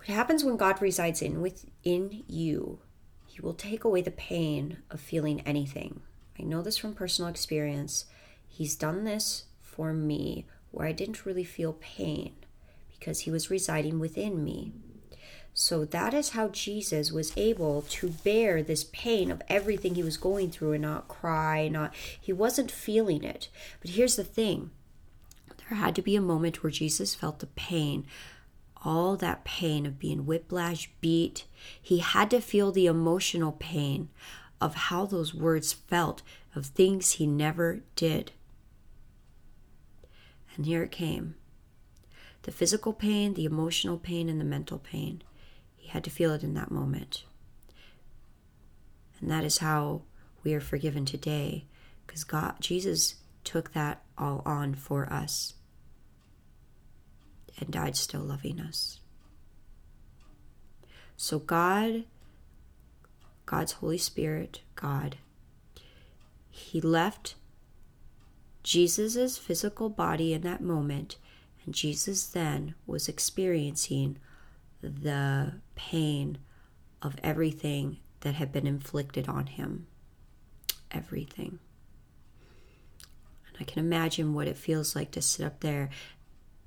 [0.00, 2.78] What happens when God resides in within you?
[3.26, 6.00] He will take away the pain of feeling anything.
[6.38, 8.06] I know this from personal experience.
[8.48, 12.32] He's done this for me where I didn't really feel pain
[12.98, 14.72] because he was residing within me.
[15.52, 20.16] So that is how Jesus was able to bear this pain of everything he was
[20.16, 23.48] going through and not cry, not he wasn't feeling it.
[23.82, 24.70] But here's the thing.
[25.58, 28.06] There had to be a moment where Jesus felt the pain
[28.84, 31.44] all that pain of being whiplash beat.
[31.80, 34.08] He had to feel the emotional pain
[34.60, 36.22] of how those words felt,
[36.54, 38.32] of things he never did.
[40.56, 41.36] And here it came
[42.42, 45.22] the physical pain, the emotional pain, and the mental pain.
[45.76, 47.24] He had to feel it in that moment.
[49.20, 50.02] And that is how
[50.42, 51.66] we are forgiven today,
[52.06, 55.54] because God, Jesus took that all on for us
[57.60, 59.00] and died still loving us.
[61.16, 62.04] So God
[63.50, 65.16] God's Holy Spirit, God,
[66.50, 67.34] He left
[68.62, 71.16] Jesus' physical body in that moment,
[71.64, 74.18] and Jesus then was experiencing
[74.80, 76.38] the pain
[77.02, 79.88] of everything that had been inflicted on him.
[80.92, 81.58] Everything.
[83.48, 85.90] And I can imagine what it feels like to sit up there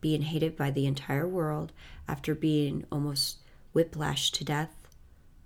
[0.04, 1.72] being hated by the entire world
[2.10, 3.38] after being almost
[3.74, 4.76] whiplashed to death,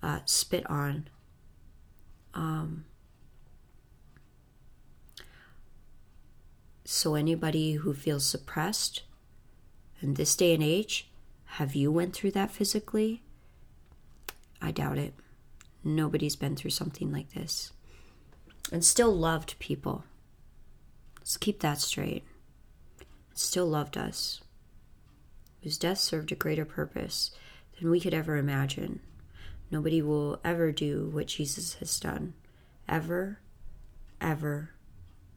[0.02, 1.08] uh, spit on.
[2.34, 2.86] Um,
[6.84, 9.04] so anybody who feels suppressed
[10.02, 11.08] in this day and age,
[11.46, 13.22] have you went through that physically?
[14.60, 15.14] I doubt it.
[15.84, 17.74] Nobody's been through something like this.
[18.72, 20.04] And still loved people.
[21.20, 22.26] Let's keep that straight.
[23.36, 24.42] Still loved us.
[25.68, 27.32] His death served a greater purpose
[27.78, 29.02] than we could ever imagine.
[29.70, 32.36] Nobody will ever do what Jesus has done.
[32.88, 33.42] Ever,
[34.22, 34.70] ever,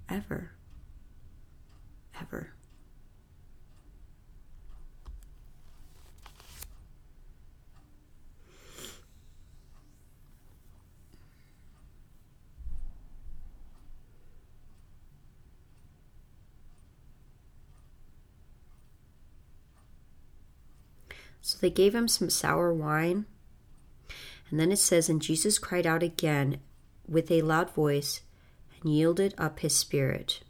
[0.08, 0.52] ever,
[2.20, 2.52] ever.
[21.40, 23.26] So they gave him some sour wine.
[24.50, 26.58] And then it says, And Jesus cried out again
[27.08, 28.20] with a loud voice
[28.80, 30.40] and yielded up his spirit.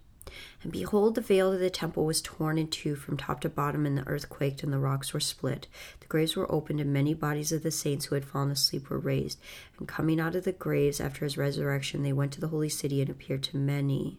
[0.63, 3.87] And behold, the veil of the temple was torn in two from top to bottom,
[3.87, 5.67] and the earth quaked, and the rocks were split.
[6.01, 8.99] The graves were opened, and many bodies of the saints who had fallen asleep were
[8.99, 9.41] raised.
[9.79, 13.01] And coming out of the graves after his resurrection, they went to the holy city
[13.01, 14.19] and appeared to many.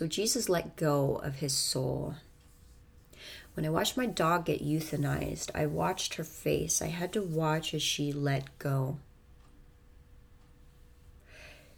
[0.00, 2.14] So Jesus let go of his soul.
[3.52, 6.80] When I watched my dog get euthanized, I watched her face.
[6.80, 8.96] I had to watch as she let go.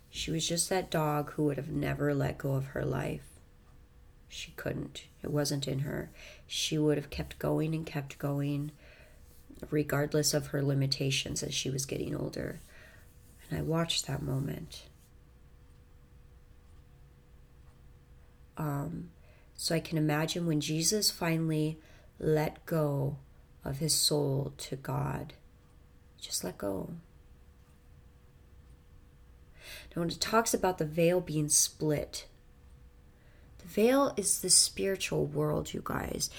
[0.08, 3.26] She was just that dog who would have never let go of her life.
[4.28, 5.06] She couldn't.
[5.24, 6.08] It wasn't in her.
[6.46, 8.70] She would have kept going and kept going,
[9.68, 12.60] regardless of her limitations as she was getting older.
[13.50, 14.84] And I watched that moment.
[18.62, 19.10] Um,
[19.56, 21.78] so I can imagine when Jesus finally
[22.20, 23.16] let go
[23.64, 25.34] of his soul to God,
[26.20, 26.94] just let go.
[29.94, 32.26] Now, when it talks about the veil being split,
[33.58, 36.30] the veil is the spiritual world, you guys.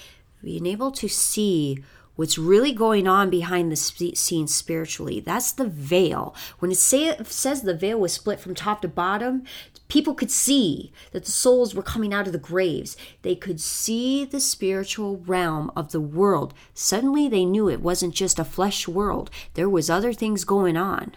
[0.42, 1.84] Being able to see
[2.16, 5.20] what's really going on behind the scenes spiritually.
[5.20, 6.34] That's the veil.
[6.58, 9.44] When it, say, it says the veil was split from top to bottom,
[9.88, 12.96] people could see that the souls were coming out of the graves.
[13.22, 16.54] They could see the spiritual realm of the world.
[16.72, 19.30] Suddenly they knew it wasn't just a flesh world.
[19.54, 21.12] There was other things going on.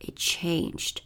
[0.00, 1.02] It changed.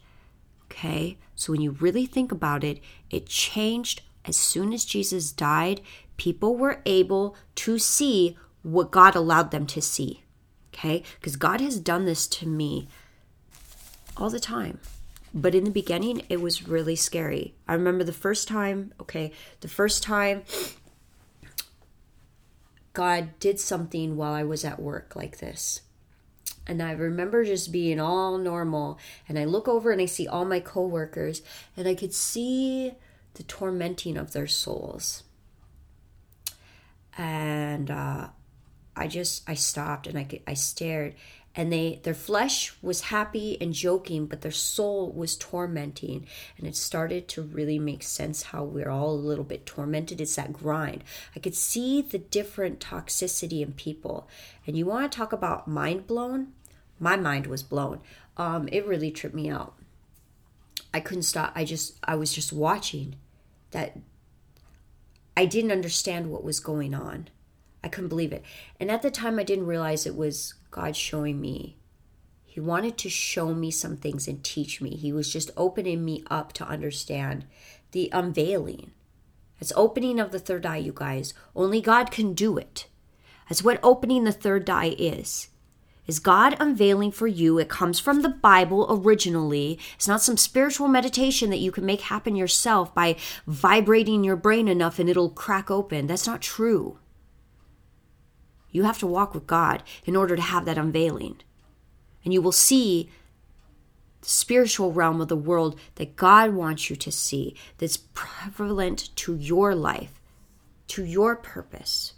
[0.65, 1.17] Okay?
[1.35, 2.79] So when you really think about it,
[3.09, 5.81] it changed as soon as Jesus died
[6.19, 10.23] people were able to see what God allowed them to see.
[10.71, 11.01] Okay?
[11.15, 12.87] Because God has done this to me
[14.15, 14.79] all the time.
[15.33, 17.53] But in the beginning, it was really scary.
[17.67, 20.43] I remember the first time, okay, the first time
[22.93, 25.81] God did something while I was at work like this.
[26.65, 28.99] And I remember just being all normal.
[29.27, 31.41] And I look over and I see all my coworkers,
[31.77, 32.93] and I could see
[33.35, 35.23] the tormenting of their souls
[37.19, 38.29] and uh,
[38.95, 41.15] I just I stopped and I I stared
[41.55, 46.27] and they their flesh was happy and joking but their soul was tormenting.
[46.57, 50.21] And it started to really make sense how we're all a little bit tormented.
[50.21, 51.03] It's that grind.
[51.35, 54.27] I could see the different toxicity in people.
[54.67, 56.53] And you want to talk about mind blown?
[56.99, 58.01] My mind was blown.
[58.37, 59.73] Um, it really tripped me out.
[60.93, 61.51] I couldn't stop.
[61.55, 63.15] I just i was just watching
[63.71, 63.97] that
[65.35, 67.29] I didn't understand what was going on.
[67.83, 68.43] I couldn't believe it.
[68.79, 71.77] And at the time, I didn't realize it was God showing me.
[72.45, 74.95] He wanted to show me some things and teach me.
[74.95, 77.45] He was just opening me up to understand
[77.91, 78.91] the unveiling.
[79.59, 81.33] It's opening of the third eye, you guys.
[81.55, 82.87] Only God can do it.
[83.47, 85.49] That's what opening the third eye is
[86.09, 87.59] is God unveiling for you.
[87.59, 89.77] It comes from the Bible originally.
[89.93, 93.15] It's not some spiritual meditation that you can make happen yourself by
[93.45, 96.07] vibrating your brain enough and it'll crack open.
[96.07, 96.97] That's not true.
[98.71, 101.37] You have to walk with God in order to have that unveiling.
[102.23, 103.09] And you will see
[104.21, 109.35] the spiritual realm of the world that God wants you to see, that's prevalent to
[109.35, 110.19] your life.
[110.89, 112.13] to your purpose.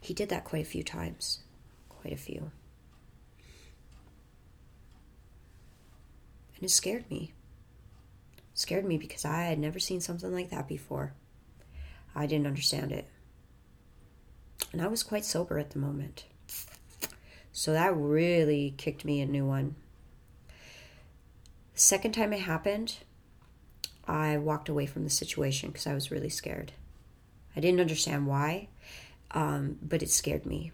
[0.00, 1.38] He did that quite a few times.
[1.88, 2.50] Quite a few.
[6.56, 7.32] And it scared me.
[8.52, 11.14] It scared me because I had never seen something like that before.
[12.14, 13.08] I didn't understand it.
[14.72, 16.24] And I was quite sober at the moment.
[17.52, 19.76] So that really kicked me a new one.
[21.74, 22.96] Second time it happened,
[24.06, 26.72] I walked away from the situation because I was really scared.
[27.54, 28.68] I didn't understand why,
[29.32, 30.72] um, but it scared me.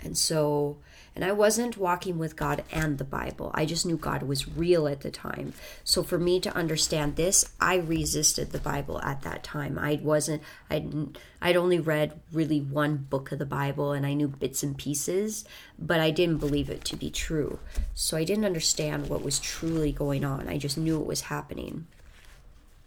[0.00, 0.78] And so
[1.16, 3.50] and I wasn't walking with God and the Bible.
[3.54, 5.54] I just knew God was real at the time.
[5.82, 9.78] So for me to understand this, I resisted the Bible at that time.
[9.78, 14.28] I wasn't I'd I'd only read really one book of the Bible and I knew
[14.28, 15.46] bits and pieces,
[15.78, 17.60] but I didn't believe it to be true.
[17.94, 20.48] So I didn't understand what was truly going on.
[20.48, 21.86] I just knew it was happening.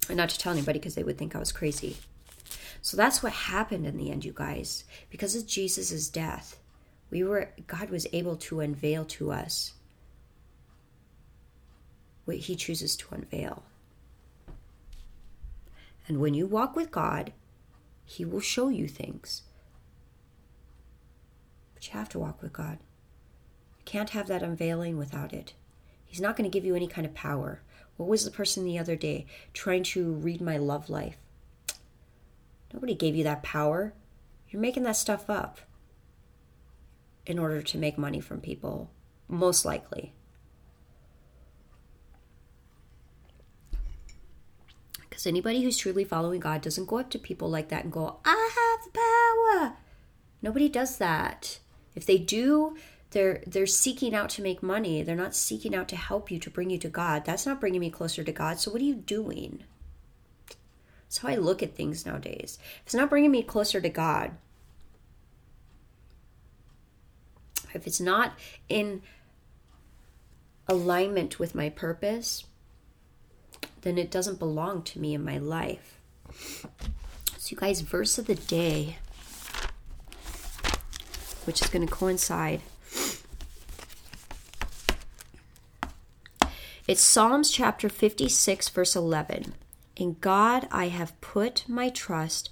[0.07, 1.97] And not to tell anybody because they would think I was crazy.
[2.81, 4.83] So that's what happened in the end, you guys.
[5.09, 6.58] Because of Jesus' death,
[7.09, 9.73] we were God was able to unveil to us
[12.25, 13.63] what he chooses to unveil.
[16.07, 17.33] And when you walk with God,
[18.05, 19.43] he will show you things.
[21.73, 22.77] But you have to walk with God.
[23.77, 25.53] You can't have that unveiling without it.
[26.05, 27.61] He's not going to give you any kind of power.
[27.97, 31.17] What was the person the other day trying to read my love life?
[32.73, 33.93] Nobody gave you that power.
[34.49, 35.59] You're making that stuff up
[37.29, 38.89] in order to make money from people,
[39.27, 40.13] most likely.
[44.99, 48.19] Because anybody who's truly following God doesn't go up to people like that and go,
[48.25, 49.77] I have the power.
[50.41, 51.59] Nobody does that.
[51.95, 52.77] If they do,
[53.11, 55.03] they're they're seeking out to make money.
[55.03, 57.25] They're not seeking out to help you to bring you to God.
[57.25, 58.59] That's not bringing me closer to God.
[58.59, 59.63] So what are you doing?
[61.03, 62.59] That's how I look at things nowadays.
[62.61, 64.31] If it's not bringing me closer to God,
[67.73, 68.33] if it's not
[68.67, 69.01] in
[70.67, 72.45] alignment with my purpose,
[73.81, 75.99] then it doesn't belong to me in my life.
[77.37, 78.97] So, you guys, verse of the day,
[81.45, 82.61] which is going to coincide.
[86.87, 89.53] It's Psalms chapter 56, verse 11.
[89.95, 92.49] In God I have put my trust.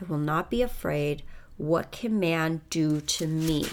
[0.00, 1.22] I will not be afraid.
[1.56, 3.66] What can man do to me?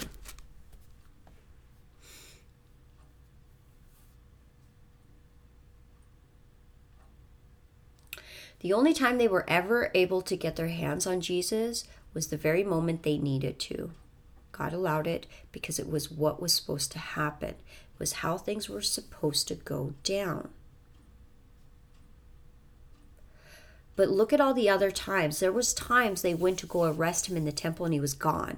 [8.66, 11.84] The only time they were ever able to get their hands on Jesus
[12.16, 13.92] was the very moment they needed to.
[14.52, 17.50] God allowed it because it was what was supposed to happen.
[17.50, 20.50] It was how things were supposed to go down.
[23.96, 25.40] But look at all the other times.
[25.40, 28.16] There was times they went to go arrest him in the temple and he was
[28.16, 28.58] gone.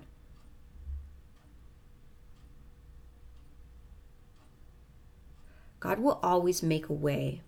[5.81, 7.41] God will always make a way.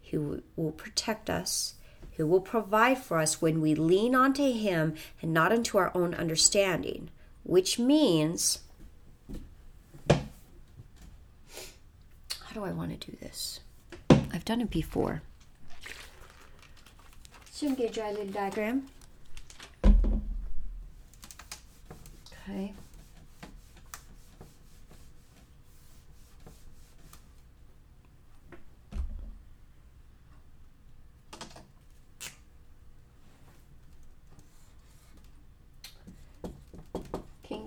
[0.00, 1.74] He will protect us
[2.18, 6.14] who will provide for us when we lean onto Him and not into our own
[6.14, 7.08] understanding,
[7.44, 8.58] which means.
[10.10, 10.18] How
[12.52, 13.60] do I want to do this?
[14.10, 15.22] I've done it before.
[17.52, 18.88] So I'm going to draw a little diagram.
[22.48, 22.74] Okay.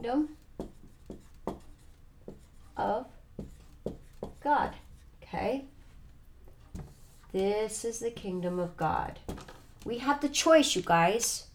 [0.02, 0.30] Kingdom
[2.76, 3.06] of
[4.43, 4.74] God.
[5.22, 5.66] Okay?
[7.32, 9.20] This is the kingdom of God.
[9.86, 11.47] We have the choice, you guys.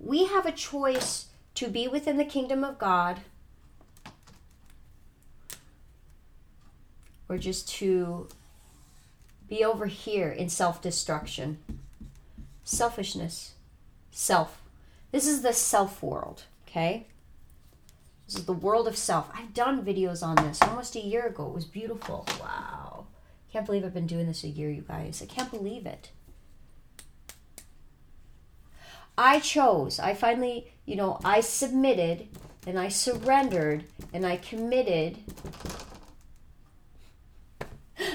[0.00, 3.20] We have a choice to be within the kingdom of God
[7.28, 8.26] or just to
[9.48, 11.58] be over here in self destruction.
[12.64, 13.52] Selfishness.
[14.10, 14.60] Self.
[15.12, 17.06] This is the self world, okay?
[18.32, 19.28] This is the world of self.
[19.34, 21.48] I've done videos on this almost a year ago.
[21.48, 22.26] It was beautiful.
[22.40, 23.04] Wow.
[23.52, 25.20] Can't believe I've been doing this a year, you guys.
[25.22, 26.12] I can't believe it.
[29.18, 30.00] I chose.
[30.00, 32.28] I finally, you know, I submitted
[32.66, 35.18] and I surrendered and I committed.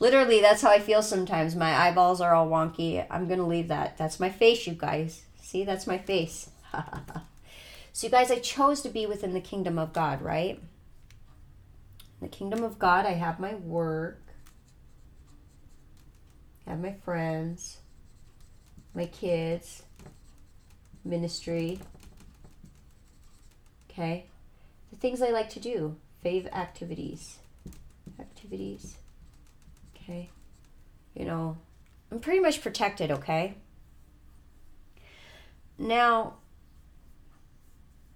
[0.00, 1.54] Literally, that's how I feel sometimes.
[1.54, 3.06] My eyeballs are all wonky.
[3.08, 3.96] I'm going to leave that.
[3.96, 5.22] That's my face, you guys.
[5.40, 6.50] See, that's my face.
[7.92, 10.60] So, you guys, I chose to be within the kingdom of God, right?
[12.20, 14.20] In the kingdom of God, I have my work,
[16.66, 17.78] I have my friends,
[18.94, 19.82] my kids,
[21.04, 21.80] ministry.
[23.90, 24.26] Okay?
[24.90, 27.38] The things I like to do, fave activities.
[28.20, 28.96] Activities.
[29.96, 30.30] Okay?
[31.14, 31.56] You know,
[32.10, 33.54] I'm pretty much protected, okay?
[35.78, 36.34] Now,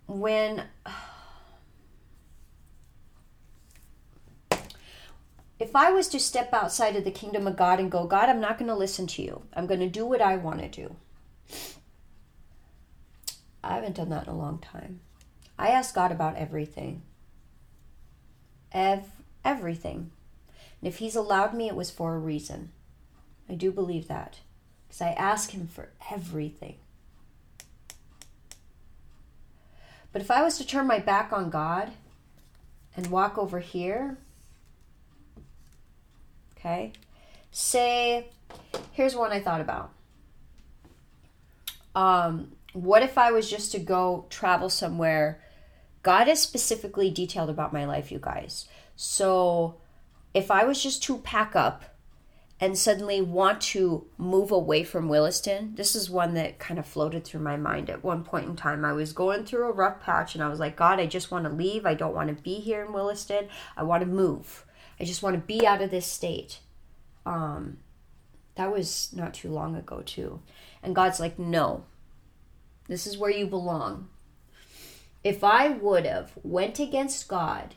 [0.06, 0.64] when
[5.58, 8.40] if I was to step outside of the kingdom of God and go, God, I'm
[8.40, 9.42] not going to listen to you.
[9.54, 10.96] I'm going to do what I want to do.
[13.64, 15.00] I haven't done that in a long time.
[15.58, 17.02] I ask God about everything.
[18.72, 19.12] Ev-
[19.44, 20.10] everything.
[20.80, 22.72] And if He's allowed me, it was for a reason.
[23.48, 24.40] I do believe that.
[24.88, 26.76] Because I ask Him for everything.
[30.12, 31.90] But if I was to turn my back on God
[32.96, 34.18] and walk over here,
[36.56, 36.92] okay,
[37.50, 38.28] say,
[38.92, 39.90] here's one I thought about.
[41.94, 45.42] Um, what if I was just to go travel somewhere?
[46.02, 48.66] God is specifically detailed about my life, you guys.
[48.96, 49.76] So
[50.34, 51.84] if I was just to pack up
[52.62, 57.24] and suddenly want to move away from Williston, this is one that kind of floated
[57.24, 58.84] through my mind at one point in time.
[58.84, 61.44] I was going through a rough patch and I was like, God, I just want
[61.44, 61.84] to leave.
[61.84, 63.48] I don't want to be here in Williston.
[63.76, 64.64] I want to move.
[65.00, 66.60] I just want to be out of this state.
[67.26, 67.78] Um,
[68.54, 70.40] that was not too long ago, too.
[70.84, 71.82] And God's like, no,
[72.86, 74.08] this is where you belong.
[75.24, 77.74] If I would have went against God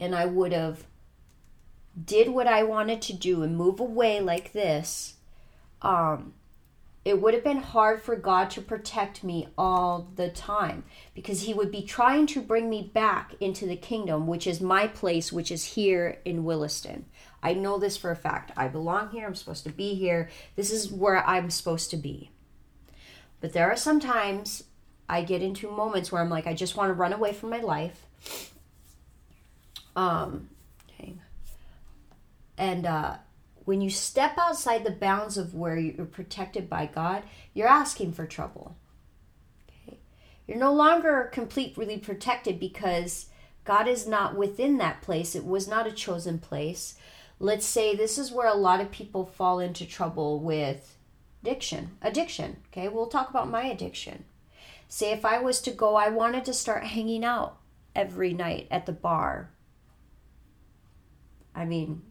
[0.00, 0.86] and I would have
[2.04, 5.14] did what I wanted to do and move away like this,
[5.82, 6.34] um,
[7.04, 10.82] it would have been hard for God to protect me all the time
[11.14, 14.88] because He would be trying to bring me back into the kingdom, which is my
[14.88, 17.04] place, which is here in Williston.
[17.42, 18.50] I know this for a fact.
[18.56, 19.24] I belong here.
[19.24, 20.28] I'm supposed to be here.
[20.56, 22.30] This is where I'm supposed to be.
[23.40, 24.64] But there are some times
[25.08, 27.60] I get into moments where I'm like, I just want to run away from my
[27.60, 28.04] life.
[29.94, 30.48] Um,
[32.58, 33.16] and uh,
[33.64, 38.26] when you step outside the bounds of where you're protected by God, you're asking for
[38.26, 38.76] trouble.
[39.68, 39.98] Okay?
[40.46, 43.26] You're no longer completely protected because
[43.64, 45.34] God is not within that place.
[45.34, 46.94] It was not a chosen place.
[47.40, 50.96] Let's say this is where a lot of people fall into trouble with
[51.42, 51.98] addiction.
[52.00, 52.58] Addiction.
[52.68, 54.24] Okay, we'll talk about my addiction.
[54.88, 57.58] Say if I was to go, I wanted to start hanging out
[57.94, 59.50] every night at the bar.
[61.54, 62.02] I mean,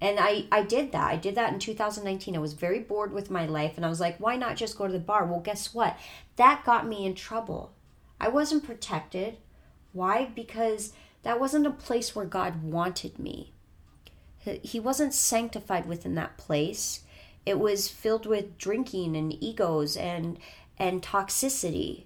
[0.00, 1.10] and I, I did that.
[1.10, 2.36] I did that in 2019.
[2.36, 4.86] I was very bored with my life and I was like, why not just go
[4.86, 5.26] to the bar?
[5.26, 5.98] Well, guess what?
[6.36, 7.72] That got me in trouble.
[8.20, 9.38] I wasn't protected.
[9.92, 10.30] Why?
[10.34, 10.92] Because
[11.22, 13.52] that wasn't a place where God wanted me.
[14.62, 17.00] He wasn't sanctified within that place.
[17.44, 20.38] It was filled with drinking and egos and
[20.78, 22.04] and toxicity.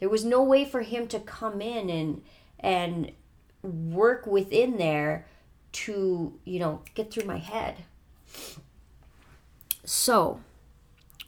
[0.00, 2.22] There was no way for him to come in and
[2.58, 3.12] and
[3.62, 5.26] work within there
[5.72, 7.84] to, you know, get through my head.
[9.84, 10.40] So,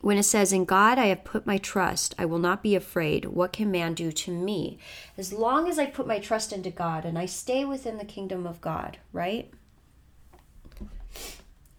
[0.00, 3.24] when it says, In God I have put my trust, I will not be afraid.
[3.24, 4.78] What can man do to me?
[5.16, 8.46] As long as I put my trust into God and I stay within the kingdom
[8.46, 9.50] of God, right?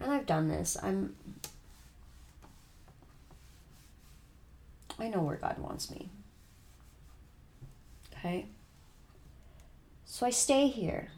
[0.00, 0.76] And I've done this.
[0.82, 1.14] I'm.
[4.98, 6.08] I know where God wants me.
[8.12, 8.46] Okay?
[10.04, 11.10] So I stay here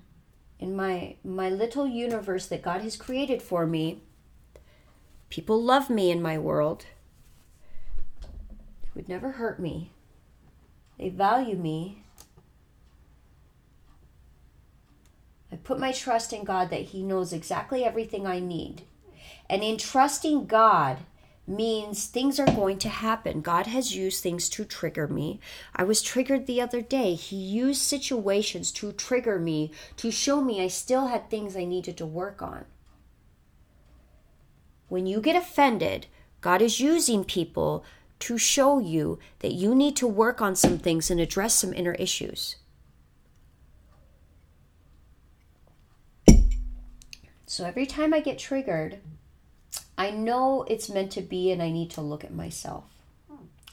[0.59, 4.03] in my my little universe that God has created for me.
[5.31, 6.87] People love me in my world.
[8.83, 9.93] They would never hurt me.
[10.99, 12.03] They value me.
[15.53, 18.83] I put my trust in God that He knows exactly everything I need.
[19.49, 20.99] And in trusting God,
[21.49, 23.41] means things are going to happen.
[23.41, 25.41] God has used things to trigger me.
[25.75, 27.15] I was triggered the other day.
[27.15, 31.97] He used situations to trigger me, to show me I still had things I needed
[31.99, 32.65] to work on.
[34.89, 36.07] When you get offended,
[36.41, 37.85] God is using people
[38.21, 41.95] to show you that you need to work on some things and address some inner
[41.95, 42.57] issues.
[47.47, 48.99] So every time I get triggered,
[49.99, 52.85] I know it's meant to be, and I need to look at myself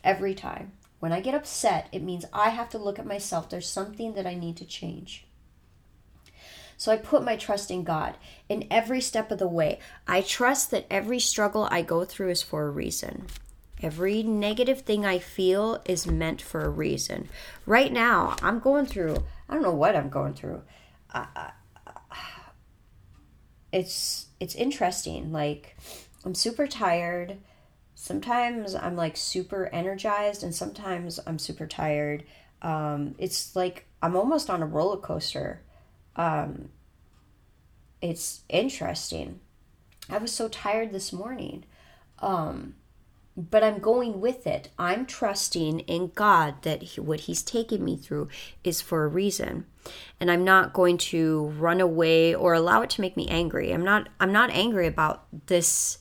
[0.03, 0.73] every time.
[0.99, 3.49] When I get upset, it means I have to look at myself.
[3.49, 5.25] There's something that I need to change.
[6.77, 8.15] So I put my trust in God
[8.49, 9.79] in every step of the way.
[10.07, 13.27] I trust that every struggle I go through is for a reason.
[13.81, 17.29] Every negative thing I feel is meant for a reason.
[17.67, 20.63] Right now, I'm going through, I don't know what I'm going through.
[21.13, 21.51] Uh,
[23.71, 25.75] it's it's interesting like
[26.25, 27.37] I'm super tired.
[27.93, 32.23] Sometimes I'm like super energized, and sometimes I'm super tired.
[32.61, 35.61] Um, it's like I'm almost on a roller coaster.
[36.15, 36.69] Um,
[38.01, 39.39] it's interesting.
[40.09, 41.65] I was so tired this morning.
[42.19, 42.75] Um,
[43.37, 44.69] but I'm going with it.
[44.79, 48.29] I'm trusting in God that he, what He's taking me through
[48.63, 49.65] is for a reason,
[50.19, 53.71] and I'm not going to run away or allow it to make me angry.
[53.71, 54.07] I'm not.
[54.19, 55.99] I'm not angry about this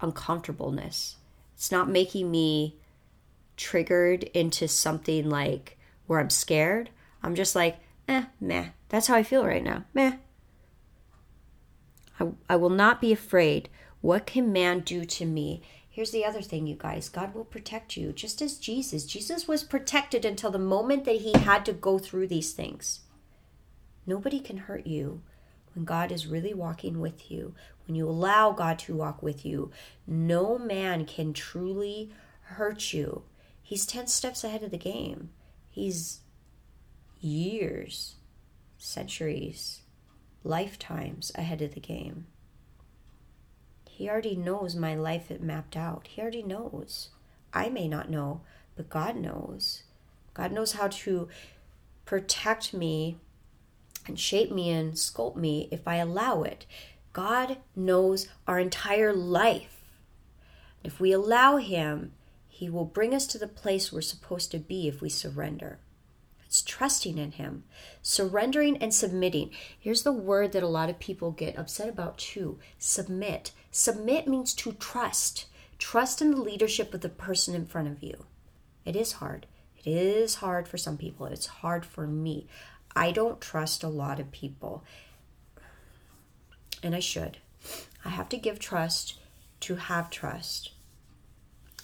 [0.00, 1.16] uncomfortableness.
[1.54, 2.76] It's not making me
[3.56, 6.90] triggered into something like where I'm scared.
[7.22, 7.78] I'm just like,
[8.08, 8.68] eh, meh.
[8.88, 9.84] That's how I feel right now.
[9.94, 10.16] Meh.
[12.18, 13.68] I, I will not be afraid.
[14.00, 15.62] What can man do to me?
[15.88, 19.04] Here's the other thing, you guys God will protect you, just as Jesus.
[19.04, 23.00] Jesus was protected until the moment that he had to go through these things.
[24.06, 25.20] Nobody can hurt you
[25.74, 27.54] when God is really walking with you,
[27.90, 29.72] when you allow God to walk with you.
[30.06, 32.12] No man can truly
[32.42, 33.24] hurt you.
[33.60, 35.30] He's 10 steps ahead of the game.
[35.68, 36.20] He's
[37.20, 38.14] years,
[38.78, 39.80] centuries,
[40.44, 42.28] lifetimes ahead of the game.
[43.88, 46.06] He already knows my life mapped out.
[46.06, 47.08] He already knows.
[47.52, 48.42] I may not know,
[48.76, 49.82] but God knows.
[50.32, 51.26] God knows how to
[52.04, 53.16] protect me
[54.06, 56.66] and shape me and sculpt me if I allow it.
[57.12, 59.82] God knows our entire life.
[60.84, 62.12] If we allow Him,
[62.48, 65.78] He will bring us to the place we're supposed to be if we surrender.
[66.46, 67.64] It's trusting in Him,
[68.02, 69.50] surrendering and submitting.
[69.78, 73.52] Here's the word that a lot of people get upset about too submit.
[73.70, 75.46] Submit means to trust.
[75.78, 78.26] Trust in the leadership of the person in front of you.
[78.84, 79.46] It is hard.
[79.78, 81.26] It is hard for some people.
[81.26, 82.46] It's hard for me.
[82.94, 84.82] I don't trust a lot of people.
[86.82, 87.38] And I should.
[88.04, 89.18] I have to give trust
[89.60, 90.72] to have trust.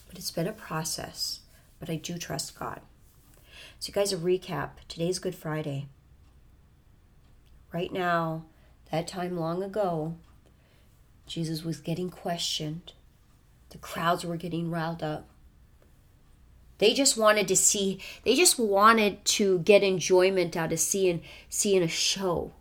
[0.09, 1.41] But it's been a process.
[1.79, 2.81] But I do trust God.
[3.79, 5.89] So, guys, a recap today's Good Friday.
[7.73, 8.45] Right now,
[8.91, 10.17] that time long ago,
[11.27, 12.93] Jesus was getting questioned.
[13.71, 15.29] The crowds were getting riled up.
[16.79, 21.83] They just wanted to see, they just wanted to get enjoyment out of seeing seeing
[21.83, 22.53] a show.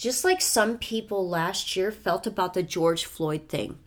[0.00, 3.78] Just like some people last year felt about the George Floyd thing.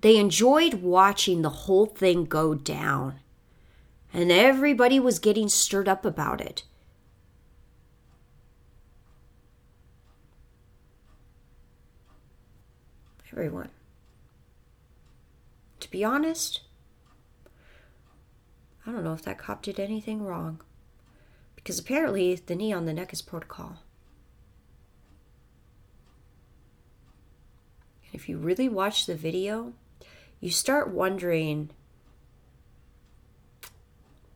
[0.00, 3.20] They enjoyed watching the whole thing go down.
[4.12, 6.64] And everybody was getting stirred up about it.
[13.30, 13.70] Everyone.
[15.78, 16.62] To be honest,
[18.84, 20.60] I don't know if that cop did anything wrong.
[21.68, 23.82] Because apparently the knee on the neck is protocol.
[28.06, 29.74] And if you really watch the video,
[30.40, 31.68] you start wondering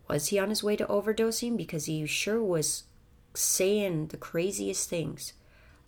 [0.09, 1.57] was he on his way to overdosing?
[1.57, 2.85] Because he sure was
[3.33, 5.33] saying the craziest things.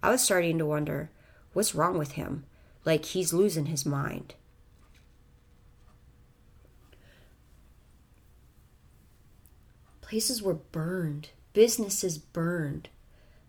[0.02, 1.10] I was starting to wonder
[1.52, 2.46] what's wrong with him?
[2.86, 4.32] Like he's losing his mind.
[10.04, 12.90] Places were burned, businesses burned.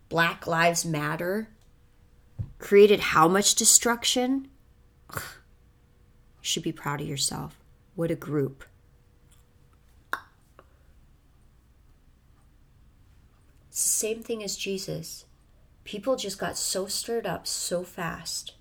[0.08, 1.50] Black Lives Matter
[2.60, 4.48] created how much destruction?
[6.38, 7.60] You should be proud of yourself.
[7.96, 8.64] What a group.
[13.70, 15.26] It's the same thing as Jesus.
[15.86, 18.54] People just got so stirred up so fast.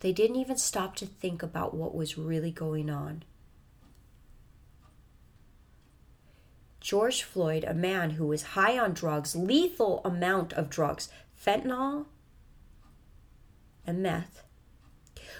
[0.00, 3.24] They didn't even stop to think about what was really going on.
[6.84, 12.04] George Floyd, a man who was high on drugs, lethal amount of drugs, fentanyl
[13.86, 14.42] and meth,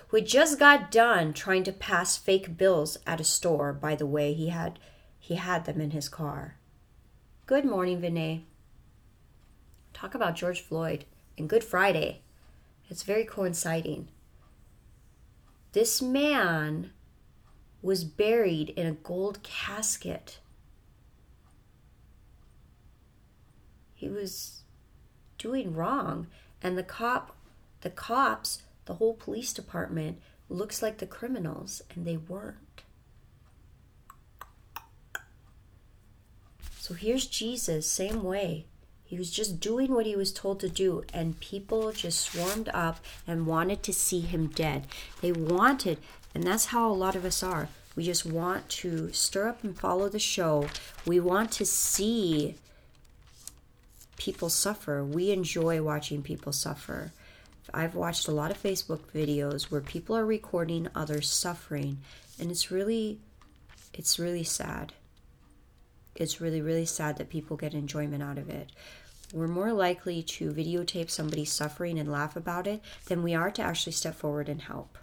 [0.08, 3.74] who had just got done trying to pass fake bills at a store.
[3.74, 4.78] By the way, he had
[5.18, 6.56] he had them in his car.
[7.44, 8.44] Good morning, Vinay.
[9.92, 11.04] Talk about George Floyd
[11.36, 12.22] and Good Friday.
[12.88, 14.08] It's very coinciding.
[15.72, 16.92] This man
[17.82, 20.38] was buried in a gold casket.
[24.04, 24.60] He was
[25.38, 26.26] doing wrong,
[26.60, 27.34] and the cop,
[27.80, 32.82] the cops the whole police department looks like the criminals, and they weren't.
[36.78, 38.66] So here's Jesus, same way.
[39.04, 43.02] He was just doing what he was told to do, and people just swarmed up
[43.26, 44.86] and wanted to see him dead.
[45.22, 45.96] They wanted,
[46.34, 47.70] and that's how a lot of us are.
[47.96, 50.68] We just want to stir up and follow the show.
[51.06, 52.56] We want to see
[54.24, 55.04] people suffer.
[55.04, 57.12] We enjoy watching people suffer.
[57.74, 61.98] I've watched a lot of Facebook videos where people are recording others suffering,
[62.40, 63.18] and it's really,
[63.92, 64.94] it's really sad.
[66.14, 68.72] It's really, really sad that people get enjoyment out of it.
[69.30, 73.62] We're more likely to videotape somebody suffering and laugh about it than we are to
[73.62, 74.96] actually step forward and help.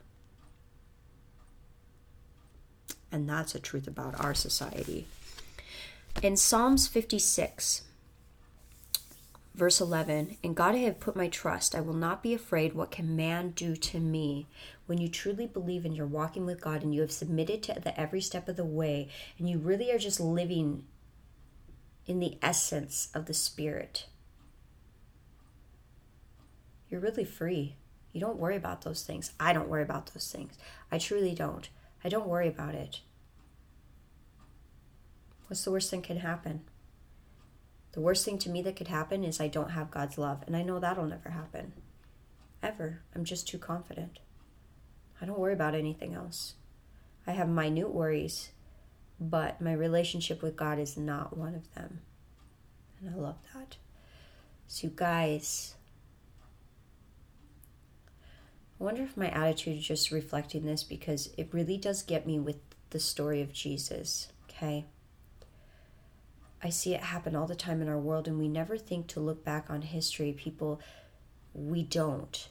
[3.12, 5.06] And that's a truth about our society.
[6.24, 7.84] In Psalms 56,
[9.54, 11.76] verse 11 In God I have put my trust.
[11.76, 12.74] I will not be afraid.
[12.74, 14.48] What can man do to me?
[14.86, 17.98] When you truly believe and you're walking with God and you have submitted to the
[18.00, 20.84] every step of the way and you really are just living
[22.06, 24.08] in the essence of the Spirit,
[26.90, 27.76] you're really free.
[28.12, 29.32] You don't worry about those things.
[29.40, 30.58] I don't worry about those things.
[30.92, 31.70] I truly don't.
[32.04, 33.00] I don't worry about it.
[35.48, 36.62] What's the worst thing can happen?
[37.94, 40.56] The worst thing to me that could happen is I don't have God's love, and
[40.56, 41.74] I know that'll never happen.
[42.64, 43.02] Ever.
[43.14, 44.20] I'm just too confident.
[45.22, 46.56] I don't worry about anything else.
[47.28, 48.52] I have minute worries,
[49.20, 52.02] but my relationship with God is not one of them.
[53.00, 53.78] And I love that.
[54.68, 55.76] So, guys,
[58.80, 62.40] I wonder if my attitude is just reflecting this because it really does get me
[62.40, 62.58] with
[62.90, 64.86] the story of Jesus, okay?
[66.64, 69.20] I see it happen all the time in our world, and we never think to
[69.20, 70.32] look back on history.
[70.32, 70.80] People,
[71.54, 72.50] we don't.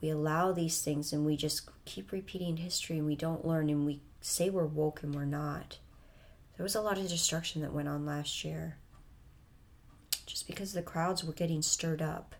[0.00, 3.86] We allow these things and we just keep repeating history and we don't learn and
[3.86, 5.78] we say we're woke and we're not.
[6.56, 8.78] There was a lot of destruction that went on last year
[10.26, 12.34] just because the crowds were getting stirred up.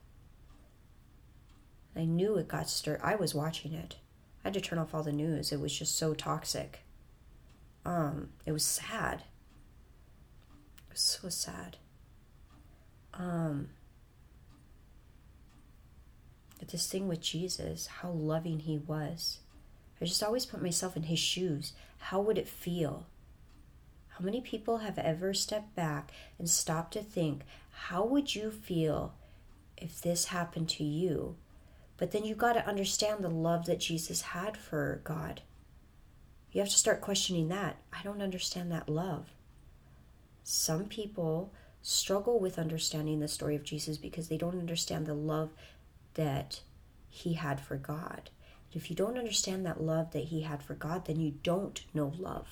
[1.94, 3.00] I knew it got stirred.
[3.02, 3.96] I was watching it.
[4.44, 5.52] I had to turn off all the news.
[5.52, 6.80] It was just so toxic.
[7.84, 9.22] Um, it was sad
[10.94, 11.76] so sad.
[13.14, 13.68] Um,
[16.58, 19.38] but this thing with Jesus, how loving he was.
[20.00, 21.74] I just always put myself in his shoes.
[21.98, 23.06] How would it feel?
[24.08, 29.14] How many people have ever stepped back and stopped to think, how would you feel
[29.76, 31.36] if this happened to you?
[31.96, 35.42] But then you got to understand the love that Jesus had for God.
[36.50, 37.76] You have to start questioning that.
[37.92, 39.30] I don't understand that love.
[40.44, 45.50] Some people struggle with understanding the story of Jesus because they don't understand the love
[46.14, 46.60] that
[47.08, 48.30] he had for God.
[48.72, 52.12] If you don't understand that love that he had for God, then you don't know
[52.18, 52.48] love.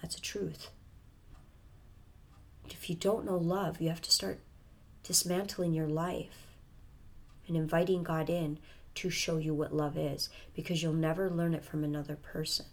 [0.00, 0.70] That's a truth.
[2.70, 4.40] If you don't know love, you have to start
[5.02, 6.46] dismantling your life
[7.46, 8.58] and inviting God in
[8.94, 12.66] to show you what love is because you'll never learn it from another person.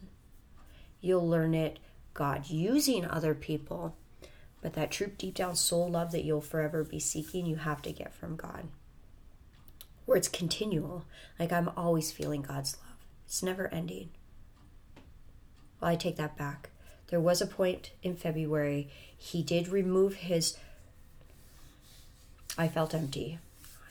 [1.01, 1.79] You'll learn it
[2.19, 3.95] God using other people,
[4.61, 7.93] but that true deep down soul love that you'll forever be seeking, you have to
[7.93, 8.67] get from God.
[10.05, 11.05] Where it's continual.
[11.39, 14.09] Like I'm always feeling God's love, it's never ending.
[15.79, 16.71] Well, I take that back.
[17.07, 20.57] There was a point in February, he did remove his.
[22.57, 23.39] I felt empty.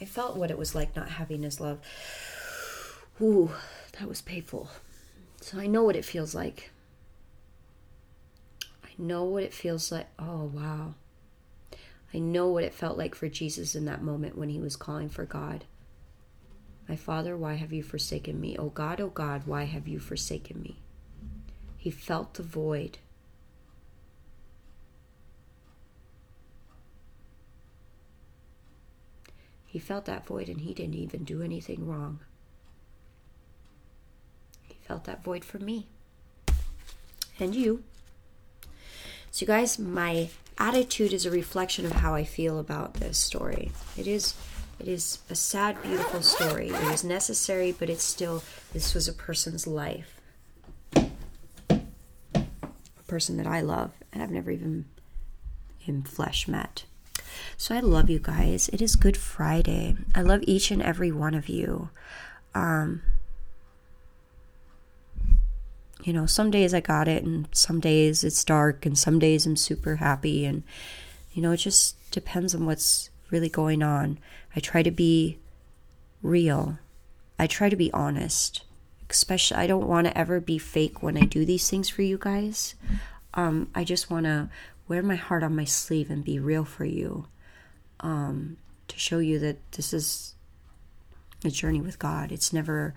[0.02, 1.78] I felt what it was like not having his love.
[3.22, 3.52] Ooh,
[3.98, 4.68] that was painful.
[5.40, 6.72] So I know what it feels like
[8.98, 10.08] know what it feels like.
[10.18, 10.94] Oh, wow.
[12.12, 15.08] I know what it felt like for Jesus in that moment when he was calling
[15.08, 15.64] for God.
[16.88, 18.56] My Father, why have you forsaken me?
[18.58, 20.78] Oh God, oh God, why have you forsaken me?
[21.76, 22.98] He felt the void.
[29.66, 32.20] He felt that void and he didn't even do anything wrong.
[34.66, 35.88] He felt that void for me
[37.38, 37.84] and you.
[39.30, 43.70] So, you guys, my attitude is a reflection of how I feel about this story.
[43.96, 44.34] It is
[44.80, 46.68] it is a sad, beautiful story.
[46.68, 50.20] It is necessary, but it's still this was a person's life.
[50.94, 51.80] A
[53.06, 54.84] person that I love and I've never even
[55.84, 56.84] in flesh met.
[57.56, 58.68] So I love you guys.
[58.72, 59.96] It is Good Friday.
[60.14, 61.90] I love each and every one of you.
[62.54, 63.02] Um,
[66.08, 69.44] you know, some days I got it, and some days it's dark, and some days
[69.44, 70.46] I'm super happy.
[70.46, 70.62] And,
[71.34, 74.18] you know, it just depends on what's really going on.
[74.56, 75.38] I try to be
[76.22, 76.78] real,
[77.38, 78.62] I try to be honest.
[79.10, 82.16] Especially, I don't want to ever be fake when I do these things for you
[82.18, 82.74] guys.
[83.34, 84.48] Um, I just want to
[84.86, 87.26] wear my heart on my sleeve and be real for you
[88.00, 88.56] um,
[88.88, 90.34] to show you that this is
[91.44, 92.32] a journey with God.
[92.32, 92.94] It's never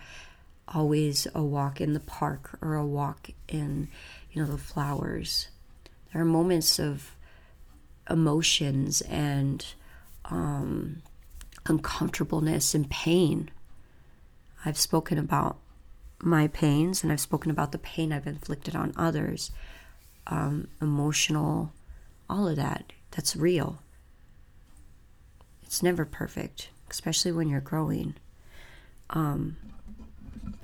[0.68, 3.88] always a walk in the park or a walk in,
[4.32, 5.50] you know, the flowers.
[6.12, 7.16] There are moments of
[8.10, 9.66] emotions and
[10.26, 11.02] um,
[11.66, 13.50] uncomfortableness and pain.
[14.66, 15.58] I've spoken about
[16.22, 19.52] my pains and I've spoken about the pain I've inflicted on others,
[20.28, 21.74] um, emotional,
[22.30, 22.94] all of that.
[23.12, 23.82] That's real.
[25.64, 28.16] It's never perfect, especially when you're growing.
[29.10, 29.58] Um,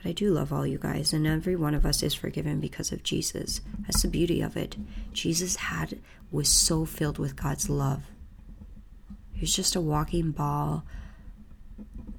[0.07, 3.03] I do love all you guys, and every one of us is forgiven because of
[3.03, 3.59] Jesus.
[3.81, 4.77] That's the beauty of it.
[5.11, 5.99] Jesus had
[6.31, 8.03] was so filled with God's love.
[9.33, 10.85] He was just a walking ball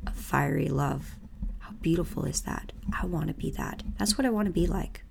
[0.07, 1.17] of fiery love.
[1.61, 2.73] How beautiful is that?
[2.93, 3.83] I want to be that.
[3.97, 5.03] That's what I want to be like.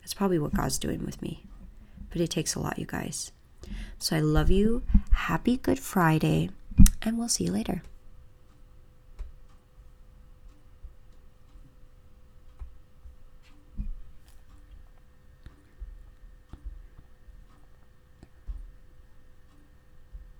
[0.00, 1.46] That's probably what God's doing with me.
[2.10, 3.32] But it takes a lot, you guys.
[3.98, 4.82] So I love you.
[5.12, 6.50] Happy Good Friday,
[7.00, 7.82] and we'll see you later.